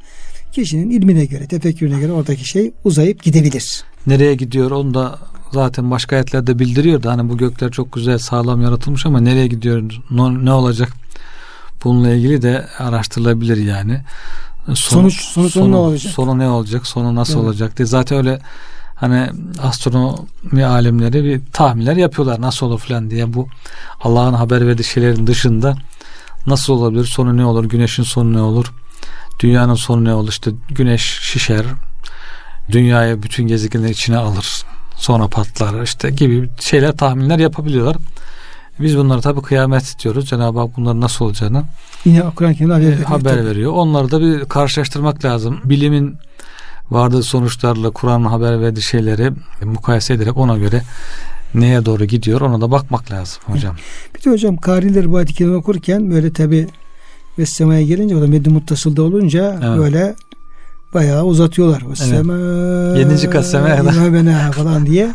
Kişinin 0.51 0.89
ilmine 0.89 1.25
göre, 1.25 1.47
tefekkürüne 1.47 1.99
göre 1.99 2.11
oradaki 2.11 2.49
şey 2.49 2.71
uzayıp 2.83 3.23
gidebilir. 3.23 3.83
Nereye 4.07 4.35
gidiyor 4.35 4.71
onu 4.71 4.93
da 4.93 5.19
zaten 5.51 5.91
başka 5.91 6.15
ayetlerde 6.15 6.59
bildiriyor 6.59 7.03
da 7.03 7.11
hani 7.11 7.29
bu 7.29 7.37
gökler 7.37 7.71
çok 7.71 7.93
güzel 7.93 8.17
sağlam 8.17 8.61
yaratılmış 8.61 9.05
ama 9.05 9.19
nereye 9.19 9.47
gidiyor 9.47 9.83
ne, 10.11 10.45
ne 10.45 10.51
olacak 10.53 10.89
bununla 11.83 12.09
ilgili 12.09 12.41
de 12.41 12.67
araştırılabilir 12.79 13.57
yani. 13.57 14.01
Sonu- 14.65 14.75
Sonuç- 14.75 15.21
sonuç 15.21 15.53
sonu 15.53 15.71
ne 15.71 15.75
olacak? 15.75 16.13
Sonu 16.13 16.39
ne 16.39 16.49
olacak? 16.49 16.87
Sonu 16.87 17.15
nasıl 17.15 17.33
Evet. 17.33 17.43
olacak 17.43 17.77
diye. 17.77 17.85
Zaten 17.85 18.17
öyle 18.17 18.39
hani 18.95 19.29
astronomi 19.63 20.65
alimleri 20.65 21.23
bir 21.23 21.41
tahminler 21.53 21.95
yapıyorlar 21.95 22.41
nasıl 22.41 22.65
olur 22.65 22.79
falan 22.79 23.09
diye 23.09 23.33
bu 23.33 23.47
Allah'ın 24.01 24.33
haber 24.33 24.67
verdiği 24.67 24.83
şeylerin 24.83 25.27
dışında 25.27 25.75
nasıl 26.47 26.73
olabilir? 26.73 27.05
Sonu 27.05 27.37
ne 27.37 27.45
olur? 27.45 27.65
Güneşin 27.65 28.03
sonu 28.03 28.33
ne 28.33 28.41
olur? 28.41 28.73
Dünyanın 29.39 29.75
sonu 29.75 30.03
ne 30.03 30.13
olur? 30.13 30.29
İşte 30.29 30.51
güneş 30.69 31.19
şişer. 31.21 31.65
Dünyayı 32.71 33.23
bütün 33.23 33.47
gezegenler 33.47 33.89
içine 33.89 34.17
alır. 34.17 34.63
Sonra 34.95 35.27
patlar 35.27 35.83
işte 35.83 36.09
gibi 36.09 36.49
şeyler 36.59 36.97
tahminler 36.97 37.39
yapabiliyorlar. 37.39 37.95
Biz 38.79 38.97
bunları 38.97 39.21
tabi 39.21 39.41
kıyamet 39.41 39.95
diyoruz. 40.03 40.29
Cenab-ı 40.29 40.59
Hak 40.59 40.77
bunların 40.77 41.01
nasıl 41.01 41.25
olacağını 41.25 41.63
Yine 42.05 42.21
Kur'an-ı 42.35 42.55
Kerim'de 42.55 42.73
haber 42.73 42.85
e, 42.85 42.89
veriyor. 42.91 43.07
haber 43.07 43.35
tabii. 43.35 43.45
veriyor. 43.45 43.71
Onları 43.71 44.11
da 44.11 44.21
bir 44.21 44.45
karşılaştırmak 44.45 45.25
lazım. 45.25 45.59
Bilimin 45.65 46.15
vardığı 46.91 47.23
sonuçlarla 47.23 47.89
Kur'an'ın 47.91 48.25
haber 48.25 48.61
verdiği 48.61 48.81
şeyleri 48.81 49.31
mukayese 49.63 50.13
ederek 50.13 50.37
ona 50.37 50.57
göre 50.57 50.81
neye 51.53 51.85
doğru 51.85 52.05
gidiyor 52.05 52.41
ona 52.41 52.61
da 52.61 52.71
bakmak 52.71 53.11
lazım 53.11 53.43
hocam. 53.45 53.75
Bir 54.15 54.23
de 54.23 54.29
hocam 54.29 54.57
kariler 54.57 55.11
bu 55.11 55.25
kerime 55.25 55.55
okurken 55.55 56.11
böyle 56.11 56.33
tabi 56.33 56.67
ve 57.39 57.45
semaya 57.45 57.83
gelince 57.83 58.15
o 58.15 58.21
da 58.21 58.27
meddi 58.27 58.49
muttasılda 58.49 59.03
olunca 59.03 59.59
Evet. 59.63 59.77
böyle 59.77 60.15
bayağı 60.93 61.23
uzatıyorlar. 61.23 61.83
Ve 61.91 61.95
sema 61.95 62.33
Yedinci 62.97 63.31
benaha 64.13 64.51
falan 64.51 64.85
diye. 64.85 65.13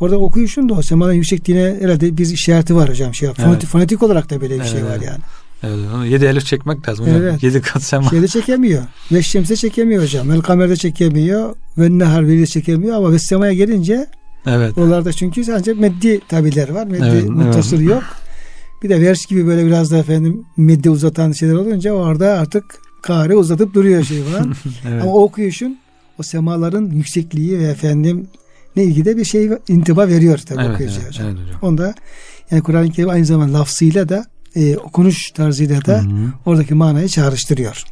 Orada 0.00 0.16
okuyuşun 0.16 0.68
da 0.68 0.74
o 0.74 0.82
semanın 0.82 1.12
yüksekliğine 1.12 1.76
herhalde 1.80 2.16
bir 2.16 2.26
işareti 2.26 2.74
var 2.76 2.90
hocam. 2.90 3.14
Şey, 3.14 3.28
Evet. 3.38 3.64
fonetik 3.64 4.02
olarak 4.02 4.30
da 4.30 4.40
böyle 4.40 4.54
bir 4.54 4.60
Evet, 4.60 4.70
şey 4.70 4.84
var 4.84 4.90
evet. 4.96 5.06
yani. 5.06 5.18
Evet, 5.62 5.78
onu 5.94 6.06
yedi 6.06 6.24
elif 6.24 6.46
çekmek 6.46 6.88
lazım 6.88 7.06
hocam. 7.06 7.22
Evet. 7.22 7.42
Yedi 7.42 7.60
kat 7.60 7.82
sema. 7.82 8.10
Şeyde 8.10 8.28
çekemiyor. 8.28 8.82
Ve 9.12 9.22
şemse 9.22 9.56
çekemiyor 9.56 10.02
hocam. 10.02 10.30
El 10.30 10.40
kamerde 10.40 10.76
çekemiyor. 10.76 11.54
Ve 11.78 11.98
nehar 11.98 12.28
veri 12.28 12.48
çekemiyor 12.48 12.96
ama 12.96 13.12
ve 13.12 13.18
semaya 13.18 13.52
gelince 13.52 14.06
Evet. 14.46 14.78
oralarda 14.78 15.12
çünkü 15.12 15.44
sadece 15.44 15.72
meddi 15.74 16.20
tabiler 16.28 16.68
var. 16.68 16.86
Meddi 16.86 17.06
Evet, 17.12 17.28
muttasıl 17.28 17.80
yok. 17.80 18.02
Bir 18.82 18.88
de 18.88 19.00
vers 19.00 19.26
gibi 19.26 19.46
böyle 19.46 19.66
biraz 19.66 19.90
da 19.90 19.96
efendim 19.96 20.44
meddi 20.56 20.90
uzatan 20.90 21.32
şeyler 21.32 21.54
olunca 21.54 21.92
orada 21.92 22.26
artık 22.26 22.64
kare 23.06 23.36
uzatıp 23.36 23.74
duruyor 23.74 24.04
şey 24.04 24.22
falan. 24.22 24.54
evet. 24.88 25.02
Ama 25.02 25.12
o 25.12 25.22
okuyuşun 25.22 25.78
o 26.18 26.22
semaların 26.22 26.90
yüksekliği 26.90 27.58
ve 27.58 27.64
efendim 27.64 28.28
ne 28.76 28.84
ilgide 28.84 29.16
bir 29.16 29.24
şey 29.24 29.50
intiba 29.68 30.08
veriyor 30.08 30.38
tabii 30.38 30.62
Evet, 30.62 30.74
okuyucu 30.74 30.94
evet, 30.96 31.08
hocam. 31.08 31.26
evet 31.26 31.38
hocam. 31.46 31.58
Onda 31.62 31.94
yani 32.50 32.62
Kur'an-ı 32.62 32.90
Kerim 32.90 33.08
aynı 33.10 33.26
zamanda 33.26 33.58
lafzıyla 33.58 34.08
da 34.08 34.24
e, 34.56 34.76
okunuş 34.76 35.30
tarzıyla 35.30 35.84
da 35.84 35.98
Hı 36.02 36.06
hı. 36.08 36.32
oradaki 36.46 36.74
manayı 36.74 37.08
çağrıştırıyor. 37.08 37.84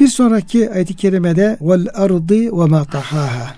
Bir 0.00 0.08
sonraki 0.08 0.70
ayet-i 0.70 0.96
kerimede 0.96 1.56
vel 1.60 1.86
ardı 1.94 2.34
ve 2.34 2.66
ma 2.66 2.84
tahaha. 2.84 3.54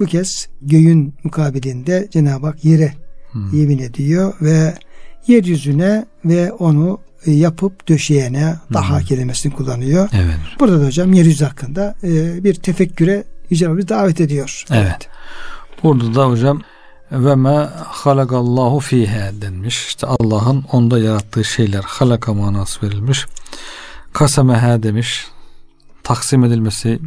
Bu 0.00 0.06
kez 0.06 0.48
göğün 0.62 1.14
mukabilinde 1.24 2.08
Cenab-ı 2.10 2.46
Hak 2.46 2.64
yere 2.64 2.94
Hı. 3.32 3.56
yemin 3.56 3.78
ediyor 3.78 4.34
ve 4.42 4.74
yeryüzüne 5.26 6.04
ve 6.24 6.52
onu 6.52 6.98
yapıp 7.26 7.88
döşeyene 7.88 8.56
daha 8.72 9.00
kelimesini 9.00 9.52
kullanıyor. 9.52 10.08
Evet. 10.12 10.36
Burada 10.60 10.80
da 10.80 10.86
hocam 10.86 11.12
yeryüzü 11.12 11.44
hakkında 11.44 11.94
e, 12.02 12.44
bir 12.44 12.54
tefekküre 12.54 13.24
Yüce 13.50 13.66
Rabbimiz 13.66 13.88
davet 13.88 14.20
ediyor. 14.20 14.64
Evet. 14.70 15.08
Burada 15.82 16.14
da 16.14 16.28
hocam 16.28 16.62
ve 17.12 17.34
ma 17.34 17.72
halakallahu 17.86 18.80
fiha 18.80 19.30
denmiş. 19.40 19.86
İşte 19.86 20.06
Allah'ın 20.06 20.64
onda 20.72 20.98
yarattığı 20.98 21.44
şeyler 21.44 21.82
halaka 21.82 22.34
manası 22.34 22.86
verilmiş. 22.86 23.26
Kasemeha 24.12 24.82
demiş. 24.82 25.26
Taksim 26.02 26.44
edilmesi 26.44 26.98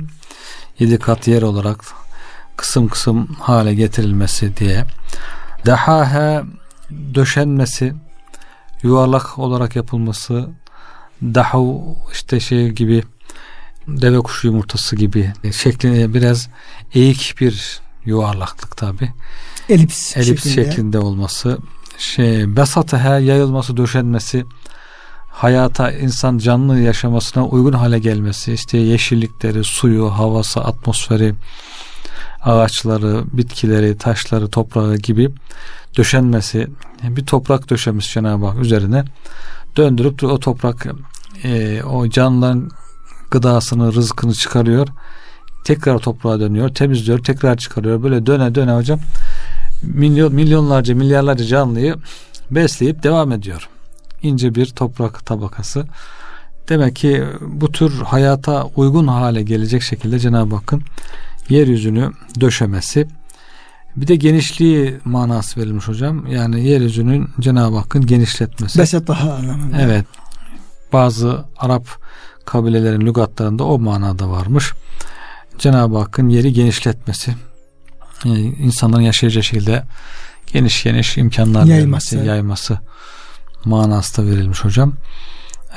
yedi 0.80 1.00
kat 1.00 1.28
yer 1.28 1.42
olarak 1.42 1.84
kısım 2.58 2.88
kısım 2.88 3.28
hale 3.40 3.74
getirilmesi 3.74 4.58
diye. 4.58 4.86
Dahaha 5.66 6.44
döşenmesi 7.16 7.94
yuvarlak 8.84 9.40
olarak 9.40 9.76
yapılması 9.76 10.50
dahu 11.22 11.98
işte 12.12 12.40
şey 12.40 12.70
gibi 12.70 13.04
deve 13.88 14.20
kuşu 14.20 14.48
yumurtası 14.48 14.96
gibi 14.96 15.34
şeklinde 15.52 16.14
biraz 16.14 16.50
eğik 16.94 17.36
bir 17.40 17.82
yuvarlaklık 18.06 18.78
tabi. 18.78 19.12
Elips, 19.70 20.18
Elips 20.18 20.44
şeklinde. 20.44 20.66
şeklinde 20.66 21.00
olması 21.00 21.58
şey 21.98 22.56
besataha 22.56 23.20
yayılması 23.20 23.78
döşenmesi 23.78 24.46
hayata 25.30 25.92
insan 25.92 26.38
canlı 26.38 26.80
yaşamasına 26.80 27.46
uygun 27.48 27.74
hale 27.74 28.00
gelmesi 28.00 28.54
işte 28.54 28.78
yeşillikleri 28.78 29.64
suyu 29.64 30.06
havası 30.06 30.60
atmosferi 30.62 31.34
ağaçları 32.48 33.24
bitkileri 33.34 33.98
taşları 33.98 34.48
toprağı 34.48 34.96
gibi 34.96 35.30
döşenmesi 35.98 36.68
bir 37.04 37.26
toprak 37.26 37.70
döşemiş 37.70 38.14
Cenab-ı 38.14 38.46
Hak 38.46 38.60
üzerine 38.60 39.06
döndürüp 39.78 40.24
o 40.24 40.40
toprak 40.40 40.88
e, 41.44 41.84
o 41.84 42.10
canlıların 42.10 42.72
gıdasını 43.32 43.94
rızkını 43.94 44.34
çıkarıyor. 44.34 44.88
Tekrar 45.66 46.00
toprağa 46.00 46.40
dönüyor 46.40 46.70
temizliyor 46.70 47.20
tekrar 47.20 47.58
çıkarıyor. 47.58 48.04
Böyle 48.04 48.26
döne 48.26 48.56
döne 48.56 48.72
hocam 48.72 49.00
milyon 49.84 50.36
milyonlarca 50.36 50.96
milyarlarca 50.96 51.46
canlıyı 51.46 51.96
besleyip 52.52 53.04
devam 53.04 53.32
ediyor. 53.32 53.70
İnce 54.22 54.56
bir 54.56 54.66
toprak 54.66 55.26
tabakası. 55.26 55.86
Demek 56.70 56.96
ki 56.96 57.24
bu 57.42 57.72
tür 57.72 57.92
hayata 58.02 58.64
uygun 58.76 59.08
hale 59.08 59.44
gelecek 59.44 59.82
şekilde 59.82 60.20
Cenab-ı 60.20 60.56
Hakk'ın 60.56 60.84
yeryüzünü 61.50 62.12
döşemesi 62.42 63.08
bir 63.96 64.08
de 64.08 64.16
genişliği 64.16 64.98
manası 65.06 65.60
verilmiş 65.60 65.88
hocam. 65.88 66.28
Yani 66.28 66.68
yeryüzünün 66.68 67.30
Cenab-ı 67.40 67.76
Hakk'ın 67.78 68.06
genişletmesi. 68.06 68.80
Besat 68.80 69.08
daha 69.08 69.34
anlamında. 69.34 69.82
Evet. 69.82 70.06
Bazı 70.94 71.46
Arap 71.58 71.88
kabilelerin 72.46 73.02
lügatlarında 73.02 73.64
o 73.64 73.80
manada 73.80 74.30
varmış. 74.30 74.74
Cenab-ı 75.58 75.98
Hakk'ın 75.98 76.30
yeri 76.30 76.54
genişletmesi. 76.54 77.36
Yani 78.26 78.40
insanların 78.40 79.02
yaşayacağı 79.04 79.44
şekilde 79.44 79.84
geniş 80.54 80.84
geniş 80.84 81.18
imkanlar 81.18 81.66
Yayması. 81.66 82.16
vermesi, 82.16 82.30
yayması 82.30 82.80
manası 83.66 84.22
da 84.22 84.26
verilmiş 84.26 84.64
hocam. 84.66 84.94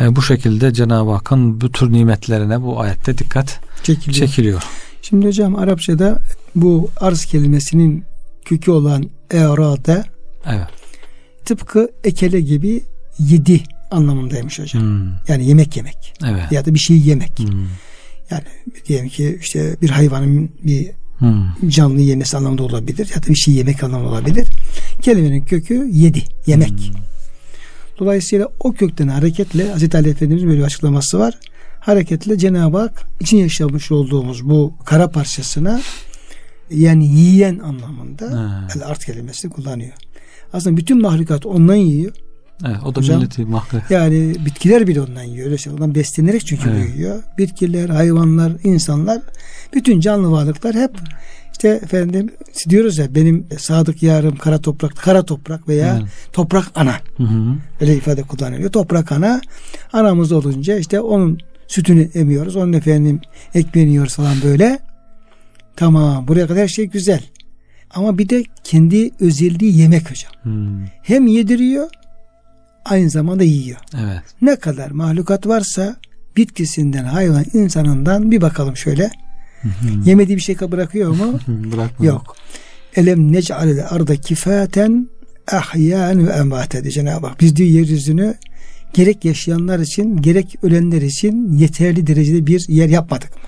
E, 0.00 0.16
bu 0.16 0.22
şekilde 0.22 0.72
Cenab-ı 0.72 1.10
Hakk'ın 1.10 1.60
bu 1.60 1.72
tür 1.72 1.92
nimetlerine 1.92 2.62
bu 2.62 2.80
ayette 2.80 3.18
dikkat 3.18 3.60
Çekiliyor. 3.82 4.26
çekiliyor. 4.28 4.62
Şimdi 5.10 5.26
hocam 5.26 5.56
Arapçada 5.56 6.22
bu 6.54 6.90
arz 6.96 7.24
kelimesinin 7.24 8.04
kökü 8.44 8.70
olan 8.70 9.10
erade 9.30 10.04
Evet. 10.46 10.66
tıpkı 11.44 11.90
ekele 12.04 12.40
gibi 12.40 12.82
yedi 13.18 13.60
anlamındaymış 13.90 14.58
hocam. 14.58 14.82
Hmm, 14.82 15.12
Yani 15.28 15.46
yemek 15.46 15.76
yemek 15.76 16.14
evet. 16.24 16.52
ya 16.52 16.64
da 16.64 16.74
bir 16.74 16.78
şey 16.78 16.98
yemek. 16.98 17.38
Hmm, 17.38 17.66
Yani 18.30 18.42
diyelim 18.88 19.08
ki 19.08 19.38
işte 19.40 19.76
bir 19.82 19.90
hayvanın 19.90 20.50
bir 20.62 20.90
hmm, 21.18 21.68
canlı 21.68 22.00
yemesi 22.00 22.36
anlamında 22.36 22.62
olabilir 22.62 23.10
ya 23.16 23.22
da 23.22 23.26
bir 23.26 23.34
şey 23.34 23.54
yemek 23.54 23.84
anlamında 23.84 24.08
olabilir. 24.10 24.48
Kelimenin 25.02 25.42
kökü 25.44 25.88
yedi, 25.92 26.22
yemek. 26.46 26.68
Hmm. 26.70 26.94
Dolayısıyla 27.98 28.48
o 28.60 28.72
kökten 28.72 29.08
hareketle 29.08 29.70
Hazreti 29.70 29.96
Ali 29.96 30.08
Efendimiz'in 30.10 30.48
böyle 30.48 30.60
bir 30.60 30.64
açıklaması 30.64 31.18
var. 31.18 31.38
Hareketle 31.80 32.38
Cenab-ı 32.38 32.78
Hak 32.78 33.02
için 33.20 33.36
yaşamış 33.36 33.92
olduğumuz 33.92 34.48
bu 34.48 34.74
kara 34.84 35.10
parçasına 35.10 35.80
yani 36.70 37.06
yiyen 37.06 37.58
anlamında 37.58 38.24
el 38.76 38.86
art 38.86 39.04
kelimesini 39.04 39.52
kullanıyor. 39.52 39.92
Aslında 40.52 40.76
bütün 40.76 41.02
mahlukat 41.02 41.46
ondan 41.46 41.74
yiyor. 41.74 42.12
Evet, 42.66 42.76
o 42.84 42.94
da 42.94 43.00
Hocam, 43.00 43.18
milleti 43.18 43.44
mahkı. 43.44 43.82
Yani 43.90 44.34
bitkiler 44.46 44.86
bile 44.86 45.00
ondan 45.00 45.22
yiyor. 45.22 45.46
Öyle 45.46 45.58
şey. 45.58 45.72
Ondan 45.72 45.94
beslenerek 45.94 46.46
çünkü 46.46 46.70
Evet. 46.70 46.94
büyüyor. 46.94 47.22
Bitkiler, 47.38 47.88
hayvanlar, 47.88 48.52
insanlar, 48.64 49.22
bütün 49.74 50.00
canlı 50.00 50.30
varlıklar 50.30 50.74
hep 50.74 50.90
işte 51.52 51.68
efendim 51.68 52.30
diyoruz 52.68 52.98
ya 52.98 53.14
benim 53.14 53.46
sadık 53.58 54.02
yarım 54.02 54.36
kara 54.36 54.60
toprak, 54.60 54.96
kara 54.96 55.22
toprak 55.22 55.68
veya 55.68 55.96
Evet. 56.00 56.08
toprak 56.32 56.64
ana. 56.74 56.94
Hı 57.16 57.22
hı. 57.22 57.54
Öyle 57.80 57.96
ifade 57.96 58.22
kullanılıyor. 58.22 58.72
Toprak 58.72 59.12
ana 59.12 59.40
anamız 59.92 60.32
olunca 60.32 60.76
işte 60.76 61.00
onun 61.00 61.38
sütünü 61.70 62.08
emiyoruz. 62.14 62.56
Onun 62.56 62.72
efendim 62.72 63.20
ekmeğini 63.54 63.90
yiyoruz 63.90 64.14
falan 64.16 64.36
böyle. 64.44 64.78
Tamam 65.76 66.28
buraya 66.28 66.46
kadar 66.46 66.62
her 66.62 66.68
şey 66.68 66.86
güzel. 66.86 67.20
Ama 67.90 68.18
bir 68.18 68.28
de 68.28 68.44
kendi 68.64 69.10
özelliği 69.20 69.76
yemek 69.78 70.10
hocam. 70.10 70.32
Hmm, 70.42 70.84
Hem 71.02 71.26
yediriyor 71.26 71.88
aynı 72.84 73.10
zamanda 73.10 73.44
yiyor. 73.44 73.78
Evet. 73.94 74.22
Ne 74.42 74.56
kadar 74.56 74.90
mahlukat 74.90 75.46
varsa 75.46 75.96
bitkisinden, 76.36 77.04
hayvan, 77.04 77.44
insanından 77.54 78.30
bir 78.30 78.40
bakalım 78.40 78.76
şöyle. 78.76 79.10
Hı. 79.62 79.68
Yemediği 80.04 80.36
bir 80.36 80.42
şey 80.42 80.60
bırakıyor 80.60 81.10
mu? 81.10 81.38
Bırakma. 81.48 82.06
Yok. 82.06 82.36
Elem 82.96 83.32
nec'alel 83.32 83.86
arda 83.90 84.16
kifaten 84.16 85.08
ahyan 85.52 86.26
ve 86.28 86.32
emvate 86.32 86.78
dedi 86.78 86.90
Cenab-ı 86.90 87.26
Hak. 87.26 87.40
Biz 87.40 87.56
diyor 87.56 87.68
yeryüzünü 87.68 88.34
gerek 88.94 89.24
yaşayanlar 89.24 89.78
için 89.78 90.22
gerek 90.22 90.56
ölenler 90.62 91.02
için 91.02 91.52
yeterli 91.52 92.06
derecede 92.06 92.46
bir 92.46 92.68
yer 92.68 92.88
yapmadık 92.88 93.30
mı? 93.36 93.42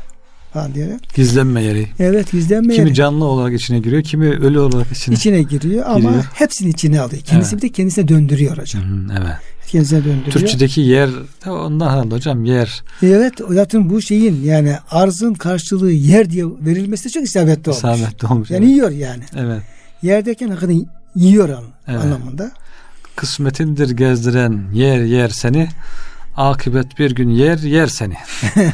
Falan 0.52 0.74
diyor. 0.74 0.88
Gizlenme 1.14 1.62
yeri. 1.62 1.86
Evet 1.98 2.32
gizlenme 2.32 2.74
Kimi 2.74 2.86
yeri. 2.86 2.94
canlı 2.94 3.24
olarak 3.24 3.60
içine 3.60 3.78
giriyor, 3.78 4.02
kimi 4.02 4.28
ölü 4.28 4.58
olarak 4.58 4.92
içine. 4.92 5.14
içine 5.14 5.42
giriyor 5.42 5.84
ama 5.86 5.98
Giriyor. 5.98 6.24
hepsini 6.34 6.68
içine 6.68 7.00
alıyor. 7.00 7.22
Kendisi 7.22 7.54
Evet. 7.54 7.62
bir 7.64 7.68
de 7.68 7.72
kendisine 7.72 8.08
döndürüyor 8.08 8.58
hocam. 8.58 8.82
hı, 8.82 9.12
Evet. 9.12 9.36
Kendisine 9.68 9.98
döndürüyor. 9.98 10.30
Türkçedeki 10.32 10.80
yer 10.80 11.10
ondan 11.46 11.90
herhalde 11.90 12.14
hocam 12.14 12.44
yer. 12.44 12.82
Evet 13.02 13.32
zaten 13.50 13.90
bu 13.90 14.02
şeyin 14.02 14.42
yani 14.44 14.76
arzın 14.90 15.34
karşılığı 15.34 15.92
yer 15.92 16.30
diye 16.30 16.44
verilmesi 16.46 17.10
çok 17.10 17.22
isabetli 17.22 17.70
olmuş. 17.70 17.78
İsabetli 17.78 18.26
olmuş. 18.28 18.50
Yani 18.50 18.64
evet. 18.64 18.72
yiyor 18.74 18.90
yani. 18.90 19.22
evet. 19.36 19.62
Yerdeyken 20.02 20.48
hakikaten 20.48 20.86
yiyor 21.16 21.48
an, 21.48 21.64
Evet. 21.88 22.00
anlamında. 22.00 22.52
Kısmetindir 23.16 23.90
gezdiren 23.90 24.62
yer 24.74 25.00
yer 25.02 25.28
seni. 25.28 25.68
Akıbet 26.36 26.98
bir 26.98 27.10
gün 27.14 27.28
yer 27.28 27.58
yer 27.58 27.86
seni. 27.86 28.14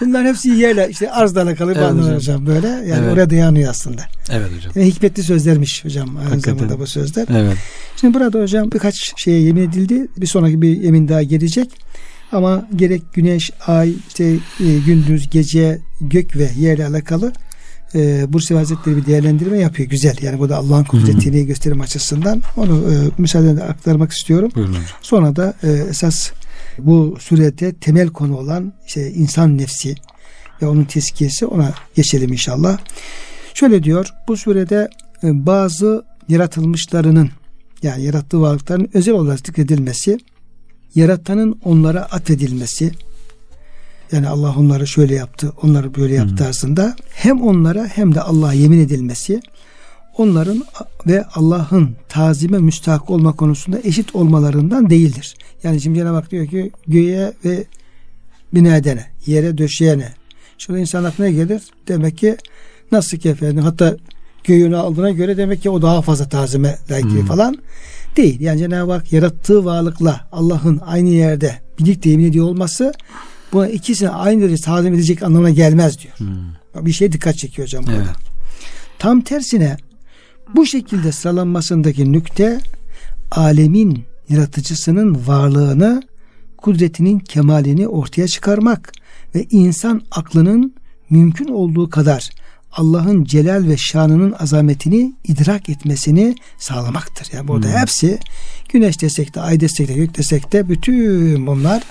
Bunların 0.00 0.24
hepsi 0.26 0.48
yerle 0.48 0.88
işte 0.90 1.10
arzla 1.10 1.42
alakalı 1.42 1.72
Evet 1.74 1.92
hocam. 1.92 2.14
hocam 2.16 2.46
böyle. 2.46 2.66
Yani 2.68 2.94
Evet. 3.00 3.12
oraya 3.12 3.30
dayanıyor 3.30 3.70
aslında. 3.70 4.02
Evet 4.30 4.48
hocam. 4.56 4.72
Yani 4.74 4.86
hikmetli 4.86 5.22
sözlermiş 5.22 5.84
hocam 5.84 6.16
aynı 6.16 6.28
Hakikaten. 6.28 6.58
zamanda 6.58 6.78
bu 6.78 6.86
sözler. 6.86 7.26
Evet. 7.30 7.56
Şimdi 7.96 8.14
burada 8.14 8.40
hocam 8.40 8.70
birkaç 8.72 9.12
şeye 9.16 9.40
yemin 9.40 9.62
edildi. 9.68 10.06
Bir 10.16 10.26
sonraki 10.26 10.62
bir 10.62 10.76
yemin 10.76 11.08
daha 11.08 11.22
gelecek. 11.22 11.70
Ama 12.32 12.68
gerek 12.76 13.02
güneş, 13.12 13.50
ay, 13.66 13.94
işte 14.08 14.24
e, 14.60 14.78
gündüz, 14.86 15.30
gece, 15.30 15.78
gök 16.00 16.36
ve 16.36 16.50
yerle 16.58 16.86
alakalı 16.86 17.32
e, 17.94 18.32
Bursi 18.32 18.54
Hazretleri 18.54 18.96
bir 18.96 19.06
değerlendirme 19.06 19.58
yapıyor. 19.58 19.88
Güzel. 19.88 20.16
Yani 20.22 20.38
bu 20.38 20.48
da 20.48 20.56
Allah'ın 20.56 20.84
kudretini 20.84 21.46
gösterim 21.46 21.80
açısından 21.80 22.42
onu 22.56 22.92
e, 22.92 22.94
müsaadenle 23.18 23.62
aktarmak 23.62 24.12
istiyorum. 24.12 24.50
Buyurun. 24.54 24.76
Sonra 25.02 25.36
da 25.36 25.54
e, 25.62 25.68
esas 25.68 26.30
bu 26.78 27.16
surette 27.20 27.72
temel 27.72 28.08
konu 28.08 28.36
olan 28.36 28.72
işte 28.86 29.12
insan 29.12 29.58
nefsi 29.58 29.94
ve 30.62 30.66
onun 30.66 30.84
tezkiyesi 30.84 31.46
ona 31.46 31.72
geçelim 31.94 32.32
inşallah. 32.32 32.78
Şöyle 33.54 33.82
diyor 33.82 34.06
bu 34.28 34.36
surede 34.36 34.88
e, 35.24 35.46
bazı 35.46 36.04
yaratılmışlarının 36.28 37.30
yani 37.82 38.04
yarattığı 38.04 38.40
varlıkların 38.40 38.90
özel 38.94 39.14
olarak 39.14 39.38
zikredilmesi, 39.38 40.18
yaratanın 40.94 41.60
onlara 41.64 42.00
atfedilmesi, 42.02 42.92
yani 44.12 44.28
Allah 44.28 44.54
onları 44.58 44.86
şöyle 44.86 45.14
yaptı, 45.14 45.52
onları 45.62 45.94
böyle 45.94 46.14
yaptı 46.14 46.36
tarzında 46.36 46.96
hem 47.14 47.42
onlara 47.42 47.84
hem 47.86 48.14
de 48.14 48.20
Allah'a 48.20 48.52
yemin 48.52 48.80
edilmesi, 48.80 49.40
onların 50.16 50.64
ve 51.06 51.24
Allah'ın 51.34 51.90
tazime 52.08 52.58
müstahak 52.58 53.10
olma 53.10 53.32
konusunda 53.32 53.78
eşit 53.84 54.14
olmalarından 54.14 54.90
değildir. 54.90 55.34
Yani 55.62 55.80
şimdi 55.80 55.98
Cenab-ı 55.98 56.14
Hak 56.14 56.30
diyor 56.30 56.46
ki 56.46 56.70
göğe 56.86 57.32
ve 57.44 57.64
bina 58.54 58.76
edene, 58.76 59.06
yere 59.26 59.58
döşeyene. 59.58 60.12
Şurada 60.58 60.80
insan 60.80 61.04
aklına 61.04 61.30
gelir. 61.30 61.62
Demek 61.88 62.18
ki 62.18 62.36
nasıl 62.92 63.18
ki 63.18 63.28
efendim 63.28 63.62
hatta 63.62 63.96
göğünü 64.44 64.76
aldığına 64.76 65.10
göre 65.10 65.36
demek 65.36 65.62
ki 65.62 65.70
o 65.70 65.82
daha 65.82 66.02
fazla 66.02 66.28
tazime 66.28 66.78
layık 66.90 67.06
hmm. 67.06 67.26
falan 67.26 67.58
değil. 68.16 68.40
Yani 68.40 68.58
Cenab-ı 68.58 68.92
Hak 68.92 69.12
yarattığı 69.12 69.64
varlıkla 69.64 70.28
Allah'ın 70.32 70.80
aynı 70.86 71.08
yerde 71.08 71.54
birlikte 71.78 72.10
yemin 72.10 72.24
ediyor 72.24 72.46
olması 72.46 72.92
bu 73.52 73.66
ikisini 73.66 74.08
aynı 74.08 74.42
derece 74.42 74.62
tazim 74.62 74.94
edecek 74.94 75.22
anlamına 75.22 75.50
gelmez 75.50 75.98
diyor. 75.98 76.14
Hmm. 76.18 76.86
Bir 76.86 76.92
şey 76.92 77.12
dikkat 77.12 77.36
çekiyor 77.36 77.68
hocam 77.68 77.86
burada. 77.86 77.96
Evet. 77.96 78.16
Tam 78.98 79.20
tersine 79.20 79.76
bu 80.54 80.66
şekilde 80.66 81.12
sıralanmasındaki 81.12 82.12
nükte 82.12 82.60
alemin 83.30 84.04
yaratıcısının 84.28 85.26
varlığını, 85.26 86.02
kudretinin 86.56 87.18
kemalini 87.18 87.88
ortaya 87.88 88.28
çıkarmak 88.28 88.92
ve 89.34 89.46
insan 89.50 90.02
aklının 90.10 90.74
mümkün 91.10 91.48
olduğu 91.48 91.90
kadar 91.90 92.30
Allah'ın 92.72 93.24
celal 93.24 93.68
ve 93.68 93.76
şanının 93.76 94.34
azametini 94.38 95.14
idrak 95.24 95.68
etmesini 95.68 96.34
sağlamaktır. 96.58 97.28
Yani 97.32 97.48
burada 97.48 97.68
hmm. 97.68 97.76
hepsi 97.76 98.18
güneş 98.68 99.00
desek 99.00 99.34
de, 99.34 99.40
ay 99.40 99.60
desek 99.60 99.88
de, 99.88 99.94
gök 99.94 100.16
desek 100.16 100.52
de 100.52 100.68
bütün 100.68 101.46
bunlar 101.46 101.82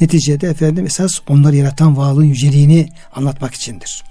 neticede 0.00 0.48
efendim 0.48 0.86
esas 0.86 1.12
onları 1.28 1.56
yaratan 1.56 1.96
varlığın 1.96 2.24
yüceliğini 2.24 2.88
anlatmak 3.14 3.54
içindir. 3.54 4.04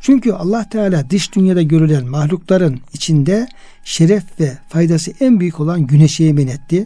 Çünkü 0.00 0.32
Allah 0.32 0.68
Teala 0.68 1.10
dış 1.10 1.34
dünyada 1.34 1.62
görülen 1.62 2.06
mahlukların 2.06 2.80
içinde 2.92 3.48
şeref 3.84 4.40
ve 4.40 4.58
faydası 4.68 5.12
en 5.20 5.40
büyük 5.40 5.60
olan 5.60 5.86
güneşe 5.86 6.24
yemin 6.24 6.48
etti. 6.48 6.84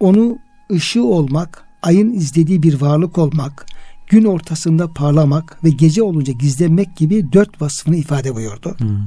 Onu 0.00 0.38
ışığı 0.72 1.04
olmak, 1.04 1.64
ayın 1.82 2.12
izlediği 2.12 2.62
bir 2.62 2.80
varlık 2.80 3.18
olmak, 3.18 3.66
gün 4.06 4.24
ortasında 4.24 4.92
parlamak 4.92 5.64
ve 5.64 5.70
gece 5.70 6.02
olunca 6.02 6.32
gizlenmek 6.32 6.96
gibi 6.96 7.32
dört 7.32 7.62
vasfını 7.62 7.96
ifade 7.96 8.34
buyurdu. 8.34 8.74
Hmm. 8.78 8.98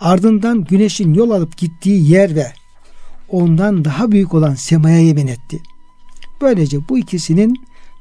Ardından 0.00 0.64
güneşin 0.64 1.14
yol 1.14 1.30
alıp 1.30 1.56
gittiği 1.56 2.10
yer 2.10 2.34
ve 2.34 2.52
ondan 3.28 3.84
daha 3.84 4.12
büyük 4.12 4.34
olan 4.34 4.54
semaya 4.54 5.00
yemin 5.00 5.26
etti. 5.26 5.60
Böylece 6.40 6.88
bu 6.88 6.98
ikisinin 6.98 7.54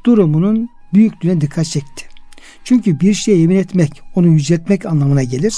durumunun 0.06 0.70
büyüklüğüne 0.94 1.42
dikkat 1.42 1.66
çekti. 1.66 2.06
Çünkü 2.64 3.00
bir 3.00 3.14
şeye 3.14 3.38
yemin 3.38 3.56
etmek, 3.56 4.02
onu 4.16 4.28
yüceltmek 4.28 4.86
anlamına 4.86 5.24
gelir. 5.24 5.56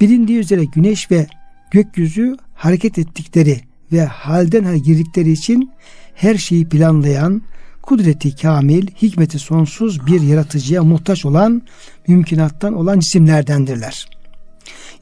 Bilindiği 0.00 0.38
üzere 0.38 0.64
güneş 0.64 1.10
ve 1.10 1.26
gökyüzü 1.70 2.36
hareket 2.54 2.98
ettikleri 2.98 3.60
ve 3.92 4.04
halden 4.04 4.64
hale 4.64 4.78
girdikleri 4.78 5.32
için 5.32 5.70
her 6.14 6.36
şeyi 6.36 6.68
planlayan, 6.68 7.42
kudreti 7.82 8.36
kamil, 8.36 8.86
hikmeti 9.02 9.38
sonsuz 9.38 10.06
bir 10.06 10.20
yaratıcıya 10.20 10.82
muhtaç 10.82 11.24
olan, 11.24 11.62
mümkünattan 12.08 12.74
olan 12.74 12.98
cisimlerdendirler. 12.98 14.08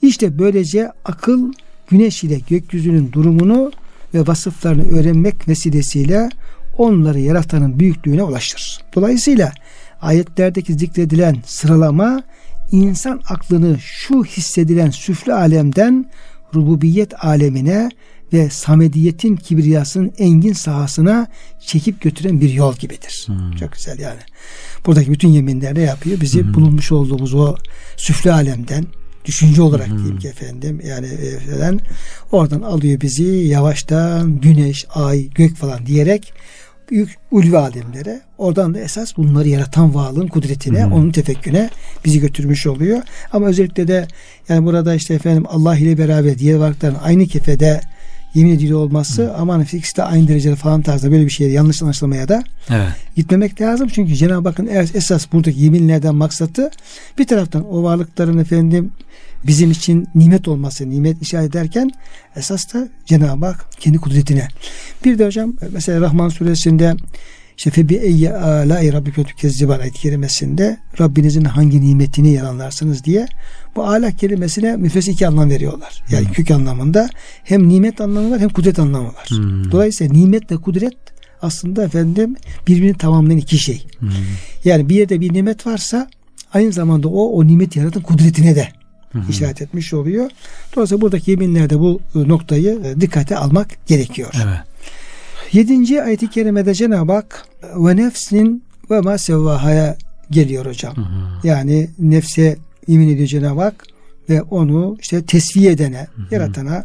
İşte 0.02 0.38
böylece 0.38 0.90
akıl 1.04 1.52
güneş 1.90 2.24
ile 2.24 2.38
gökyüzünün 2.48 3.12
durumunu 3.12 3.72
ve 4.14 4.26
vasıflarını 4.26 4.98
öğrenmek 4.98 5.48
vesilesiyle 5.48 6.28
onları 6.78 7.20
yaratanın 7.20 7.80
büyüklüğüne 7.80 8.22
ulaşır. 8.22 8.80
Dolayısıyla 8.94 9.52
ayetlerdeki 10.00 10.74
zikredilen 10.74 11.36
sıralama 11.46 12.22
insan 12.72 13.20
aklını 13.28 13.78
şu 13.80 14.24
hissedilen 14.24 14.90
süflü 14.90 15.34
alemden 15.34 16.10
rububiyet 16.54 17.24
alemine 17.24 17.90
ve 18.32 18.50
samediyetin 18.50 19.36
kibriyasının 19.36 20.12
engin 20.18 20.52
sahasına 20.52 21.26
çekip 21.60 22.00
götüren 22.00 22.40
bir 22.40 22.52
yol 22.52 22.76
gibidir. 22.76 23.24
Hmm. 23.26 23.56
Çok 23.56 23.72
güzel 23.72 23.98
yani. 23.98 24.20
Buradaki 24.86 25.12
bütün 25.12 25.28
yeminler 25.28 25.74
ne 25.74 25.82
yapıyor? 25.82 26.20
Bizi 26.20 26.42
hmm. 26.42 26.54
bulunmuş 26.54 26.92
olduğumuz 26.92 27.34
o 27.34 27.56
süflü 27.96 28.32
alemden 28.32 28.84
düşünce 29.24 29.62
olarak 29.62 29.88
hmm. 29.88 29.98
diyeyim 29.98 30.18
ki 30.18 30.28
efendim 30.28 30.80
yani 30.86 31.08
falan 31.50 31.80
oradan 32.32 32.62
alıyor 32.62 33.00
bizi 33.00 33.24
yavaştan 33.24 34.40
güneş, 34.40 34.86
ay, 34.94 35.28
gök 35.30 35.56
falan 35.56 35.86
diyerek 35.86 36.32
büyük 36.90 37.16
ulvi 37.30 37.58
alemlere 37.58 38.20
oradan 38.38 38.74
da 38.74 38.80
esas 38.80 39.16
bunları 39.16 39.48
yaratan 39.48 39.94
varlığın 39.94 40.26
kudretine 40.26 40.84
hmm. 40.84 40.92
onun 40.92 41.10
tefekküne 41.10 41.70
bizi 42.04 42.20
götürmüş 42.20 42.66
oluyor. 42.66 43.02
Ama 43.32 43.46
özellikle 43.46 43.88
de 43.88 44.08
yani 44.48 44.66
burada 44.66 44.94
işte 44.94 45.14
efendim 45.14 45.44
Allah 45.48 45.76
ile 45.76 45.98
beraber 45.98 46.38
diğer 46.38 46.56
varlıkların 46.56 46.96
aynı 47.02 47.26
kefede 47.26 47.80
yemin 48.34 48.54
ediliyor 48.54 48.78
olması 48.78 49.22
Hı. 49.22 49.34
aman 49.34 49.62
ikisi 49.62 49.96
de 49.96 50.02
aynı 50.02 50.28
derecede 50.28 50.56
falan 50.56 50.82
tarzda 50.82 51.12
böyle 51.12 51.24
bir 51.24 51.30
şey 51.30 51.50
yanlış 51.50 51.82
anlaşılmaya 51.82 52.28
da 52.28 52.42
evet. 52.70 52.88
gitmemek 53.16 53.60
lazım. 53.60 53.88
Çünkü 53.88 54.14
Cenab-ı 54.14 54.48
Hakk'ın 54.48 54.66
esas 54.94 55.32
buradaki 55.32 55.60
yeminlerden 55.60 56.14
maksatı 56.14 56.70
bir 57.18 57.26
taraftan 57.26 57.68
o 57.68 57.82
varlıkların 57.82 58.38
efendim 58.38 58.92
bizim 59.46 59.70
için 59.70 60.08
nimet 60.14 60.48
olması, 60.48 60.90
nimet 60.90 61.22
işaret 61.22 61.50
ederken 61.50 61.90
esas 62.36 62.74
da 62.74 62.88
Cenab-ı 63.06 63.46
Hak 63.46 63.66
kendi 63.80 63.98
kudretine. 63.98 64.48
Bir 65.04 65.18
de 65.18 65.26
hocam 65.26 65.54
mesela 65.72 66.00
Rahman 66.00 66.28
suresinde 66.28 66.96
işte 67.56 67.70
febi 67.70 67.94
eyye 67.94 68.32
alâi 68.32 68.92
rabbike 68.92 69.24
tükezziban 69.24 69.80
ayet 69.80 69.94
kerimesinde 69.94 70.76
Rabbinizin 71.00 71.44
hangi 71.44 71.80
nimetini 71.80 72.32
yalanlarsınız 72.32 73.04
diye 73.04 73.26
bu 73.76 73.84
ala 73.84 74.10
kelimesine 74.10 74.76
müfes 74.76 75.08
iki 75.08 75.26
anlam 75.26 75.50
veriyorlar. 75.50 76.02
Yani 76.10 76.26
hmm. 76.26 76.32
kök 76.32 76.50
anlamında 76.50 77.08
hem 77.44 77.68
nimet 77.68 78.00
anlamı 78.00 78.30
var 78.30 78.40
hem 78.40 78.48
kudret 78.48 78.78
anlamı 78.78 79.06
var. 79.06 79.26
Hmm. 79.28 79.70
Dolayısıyla 79.70 80.14
nimetle 80.14 80.56
kudret 80.56 80.96
aslında 81.42 81.84
efendim 81.84 82.36
birbirini 82.66 82.94
tamamlayan 82.94 83.38
iki 83.38 83.58
şey. 83.58 83.86
Hmm. 83.98 84.10
Yani 84.64 84.88
bir 84.88 84.94
yerde 84.94 85.20
bir 85.20 85.34
nimet 85.34 85.66
varsa 85.66 86.08
aynı 86.52 86.72
zamanda 86.72 87.08
o 87.08 87.32
o 87.32 87.46
nimet 87.46 87.76
yaratan 87.76 88.02
kudretine 88.02 88.56
de 88.56 88.68
hı 89.12 89.30
işaret 89.30 89.62
etmiş 89.62 89.94
oluyor. 89.94 90.30
Dolayısıyla 90.76 91.00
buradaki 91.00 91.30
yeminlerde 91.30 91.78
bu 91.78 92.00
noktayı 92.14 92.80
e, 92.84 93.00
dikkate 93.00 93.36
almak 93.36 93.86
gerekiyor. 93.86 94.30
Evet. 94.34 94.60
Yedinci 95.52 96.02
ayet-i 96.02 96.30
kerimede 96.30 96.74
Cenab-ı 96.74 97.12
Hak 97.12 97.46
ve 97.76 97.96
nefsin 97.96 98.64
ve 98.90 99.00
ma 99.00 99.18
sevvahaya 99.18 99.96
geliyor 100.30 100.66
hocam. 100.66 100.96
Hı 100.96 101.00
hı. 101.00 101.46
Yani 101.46 101.90
nefse 101.98 102.56
yemin 102.88 103.08
ediyor 103.08 103.28
Cenab-ı 103.28 103.60
Hak 103.60 103.86
ve 104.28 104.42
onu 104.42 104.96
işte 105.00 105.26
tesviye 105.26 105.72
edene, 105.72 106.06
hı 106.16 106.22
hı. 106.22 106.34
yaratana 106.34 106.84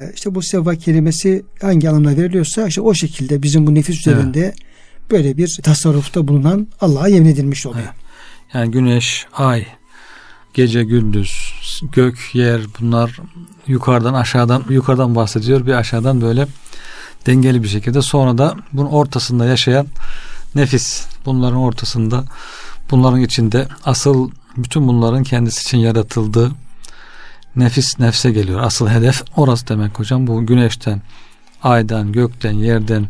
e, 0.00 0.12
işte 0.14 0.34
bu 0.34 0.42
sevva 0.42 0.74
kelimesi 0.74 1.44
hangi 1.60 1.88
anlamda 1.88 2.16
veriliyorsa 2.16 2.66
işte 2.66 2.80
o 2.80 2.94
şekilde 2.94 3.42
bizim 3.42 3.66
bu 3.66 3.74
nefis 3.74 4.00
üzerinde 4.00 4.40
evet. 4.40 4.56
böyle 5.10 5.36
bir 5.36 5.58
tasarrufta 5.62 6.28
bulunan 6.28 6.68
Allah'a 6.80 7.08
yemin 7.08 7.30
edilmiş 7.30 7.66
oluyor. 7.66 7.84
Evet. 7.84 8.06
Yani 8.54 8.70
güneş, 8.70 9.26
ay, 9.32 9.66
gece, 10.56 10.84
gündüz, 10.84 11.52
gök, 11.92 12.34
yer 12.34 12.60
bunlar 12.80 13.20
yukarıdan 13.66 14.14
aşağıdan 14.14 14.64
yukarıdan 14.68 15.14
bahsediyor. 15.14 15.66
Bir 15.66 15.72
aşağıdan 15.72 16.20
böyle 16.20 16.46
dengeli 17.26 17.62
bir 17.62 17.68
şekilde 17.68 18.02
sonra 18.02 18.38
da 18.38 18.56
bunun 18.72 18.90
ortasında 18.90 19.44
yaşayan 19.46 19.86
nefis 20.54 21.06
bunların 21.26 21.58
ortasında 21.58 22.24
bunların 22.90 23.20
içinde 23.20 23.68
asıl 23.84 24.30
bütün 24.56 24.88
bunların 24.88 25.22
kendisi 25.22 25.62
için 25.62 25.78
yaratıldığı 25.78 26.52
nefis 27.56 27.98
nefse 27.98 28.30
geliyor. 28.30 28.60
Asıl 28.62 28.88
hedef 28.88 29.22
orası 29.36 29.68
demek 29.68 29.98
hocam. 29.98 30.26
Bu 30.26 30.46
güneşten, 30.46 31.02
aydan, 31.62 32.12
gökten, 32.12 32.52
yerden, 32.52 33.08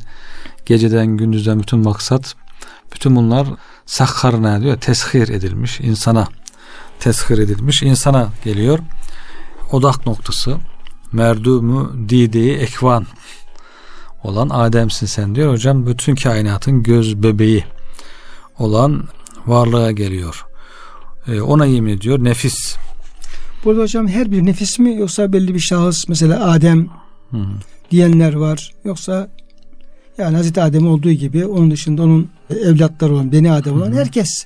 geceden, 0.66 1.06
gündüzden 1.06 1.61
bütün 1.61 1.78
maksat 1.78 2.35
bütün 2.92 3.16
bunlar 3.16 3.48
sakharına 3.87 4.61
diyor 4.61 4.76
teshir 4.76 5.28
edilmiş 5.28 5.80
insana 5.80 6.28
teshir 7.00 7.38
edilmiş 7.38 7.82
insana 7.82 8.28
geliyor. 8.44 8.78
Odak 9.72 10.06
noktası 10.06 10.56
merdumu 11.12 11.92
dideyi 12.09 12.56
ekvan 12.56 13.06
olan 14.24 14.48
Adem'sin 14.48 15.06
sen 15.06 15.35
diyor. 15.35 15.52
Hocam 15.52 15.87
bütün 15.87 16.14
kainatın 16.14 16.82
göz 16.82 17.22
bebeği 17.22 17.64
olan 18.59 19.09
varlığa 19.46 19.92
geliyor. 19.92 20.46
Ee, 21.28 21.40
ona 21.40 21.66
yemin 21.66 21.96
ediyor 21.96 22.24
nefis. 22.24 22.76
Burada 23.64 23.82
hocam 23.82 24.09
her 24.09 24.30
bir 24.30 24.46
nefis 24.46 24.78
mi 24.78 24.96
yoksa 24.96 25.32
belli 25.32 25.54
bir 25.54 25.61
şahıs 25.61 26.09
mesela 26.09 26.50
Adem 26.50 26.88
Hı. 27.30 27.38
diyenler 27.90 28.35
var. 28.35 28.74
Yoksa 28.85 29.28
yani 30.18 30.37
Hazreti 30.37 30.62
Adem 30.62 30.88
olduğu 30.88 31.12
gibi 31.12 31.46
onun 31.46 31.70
dışında 31.70 32.02
onun 32.02 32.30
evlatları 32.50 33.14
olan 33.14 33.32
Beni 33.32 33.52
Adem 33.52 33.74
olan 33.76 33.92
Hı. 33.92 33.96
herkes 33.96 34.44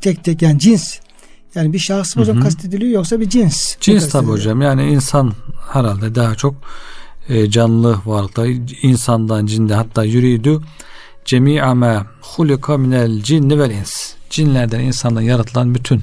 tek 0.00 0.24
tek 0.24 0.42
yani 0.42 0.58
cins 0.58 0.98
yani 1.54 1.72
bir 1.72 1.78
şahıs 1.78 2.16
mı 2.16 2.22
hocam 2.22 2.40
kastediliyor 2.40 2.92
yoksa 2.92 3.20
bir 3.20 3.28
cins? 3.28 3.76
Cins 3.80 4.08
tabi 4.08 4.26
hocam 4.26 4.62
yani 4.62 4.90
insan 4.90 5.32
herhalde 5.72 6.14
daha 6.14 6.34
çok 6.34 6.54
e, 7.28 7.50
canlı 7.50 7.98
varlıklar 8.06 8.48
insandan 8.82 9.46
cinde 9.46 9.74
hatta 9.74 10.04
yürüydü 10.04 10.60
cemi'a 11.24 11.74
ma 11.74 12.06
hulika 12.20 12.78
minel 12.78 13.22
cinni 13.22 13.58
vel 13.58 13.70
ins 13.70 14.14
cinlerden 14.30 14.80
insandan 14.80 15.20
yaratılan 15.20 15.74
bütün 15.74 16.02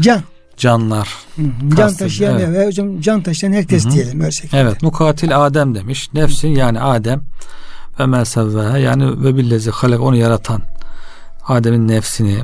can 0.00 0.22
canlar. 0.56 1.08
Hı 1.36 1.42
hı. 1.42 1.76
Can 1.76 1.94
taşıyan 1.94 2.38
evet. 2.38 2.48
ve 2.48 2.66
hocam 2.66 3.00
can 3.00 3.22
taşıyan 3.22 3.52
herkes 3.52 3.84
Hı 3.84 3.88
hı. 3.88 3.92
diyelim 3.92 4.20
öyle 4.20 4.32
şekilde. 4.32 4.58
Evet 4.58 4.82
mukatil 4.82 5.46
Adem 5.46 5.74
demiş. 5.74 6.08
Nefsin 6.14 6.48
yani 6.48 6.80
Adem 6.80 7.22
ve 8.00 8.06
mesevveha 8.06 8.78
yani 8.78 9.24
ve 9.24 9.36
billezi 9.36 9.70
halak 9.70 10.00
onu 10.00 10.16
yaratan 10.16 10.62
Adem'in 11.48 11.88
nefsini 11.88 12.38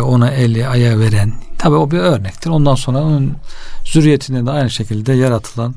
ona 0.00 0.30
eli 0.30 0.68
ayağı 0.68 1.00
veren 1.00 1.32
tabi 1.58 1.74
o 1.74 1.90
bir 1.90 1.98
örnektir. 1.98 2.50
Ondan 2.50 2.74
sonra 2.74 2.98
onun 2.98 3.36
zürriyetine 3.84 4.46
de 4.46 4.50
aynı 4.50 4.70
şekilde 4.70 5.12
yaratılan 5.12 5.74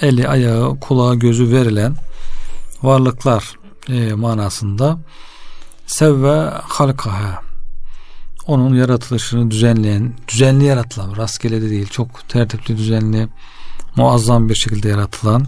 eli 0.00 0.28
ayağı 0.28 0.80
kulağı 0.80 1.14
gözü 1.14 1.52
verilen 1.52 1.96
varlıklar 2.82 3.54
e, 3.88 4.14
manasında 4.14 4.98
sevve 5.86 6.50
halkaha 6.62 7.42
onun 8.46 8.74
yaratılışını 8.74 9.50
düzenleyen 9.50 10.14
düzenli 10.28 10.64
yaratılan 10.64 11.16
rastgele 11.16 11.62
de 11.62 11.70
değil 11.70 11.88
çok 11.88 12.28
tertipli 12.28 12.76
düzenli 12.76 13.28
muazzam 13.96 14.48
bir 14.48 14.54
şekilde 14.54 14.88
yaratılan 14.88 15.46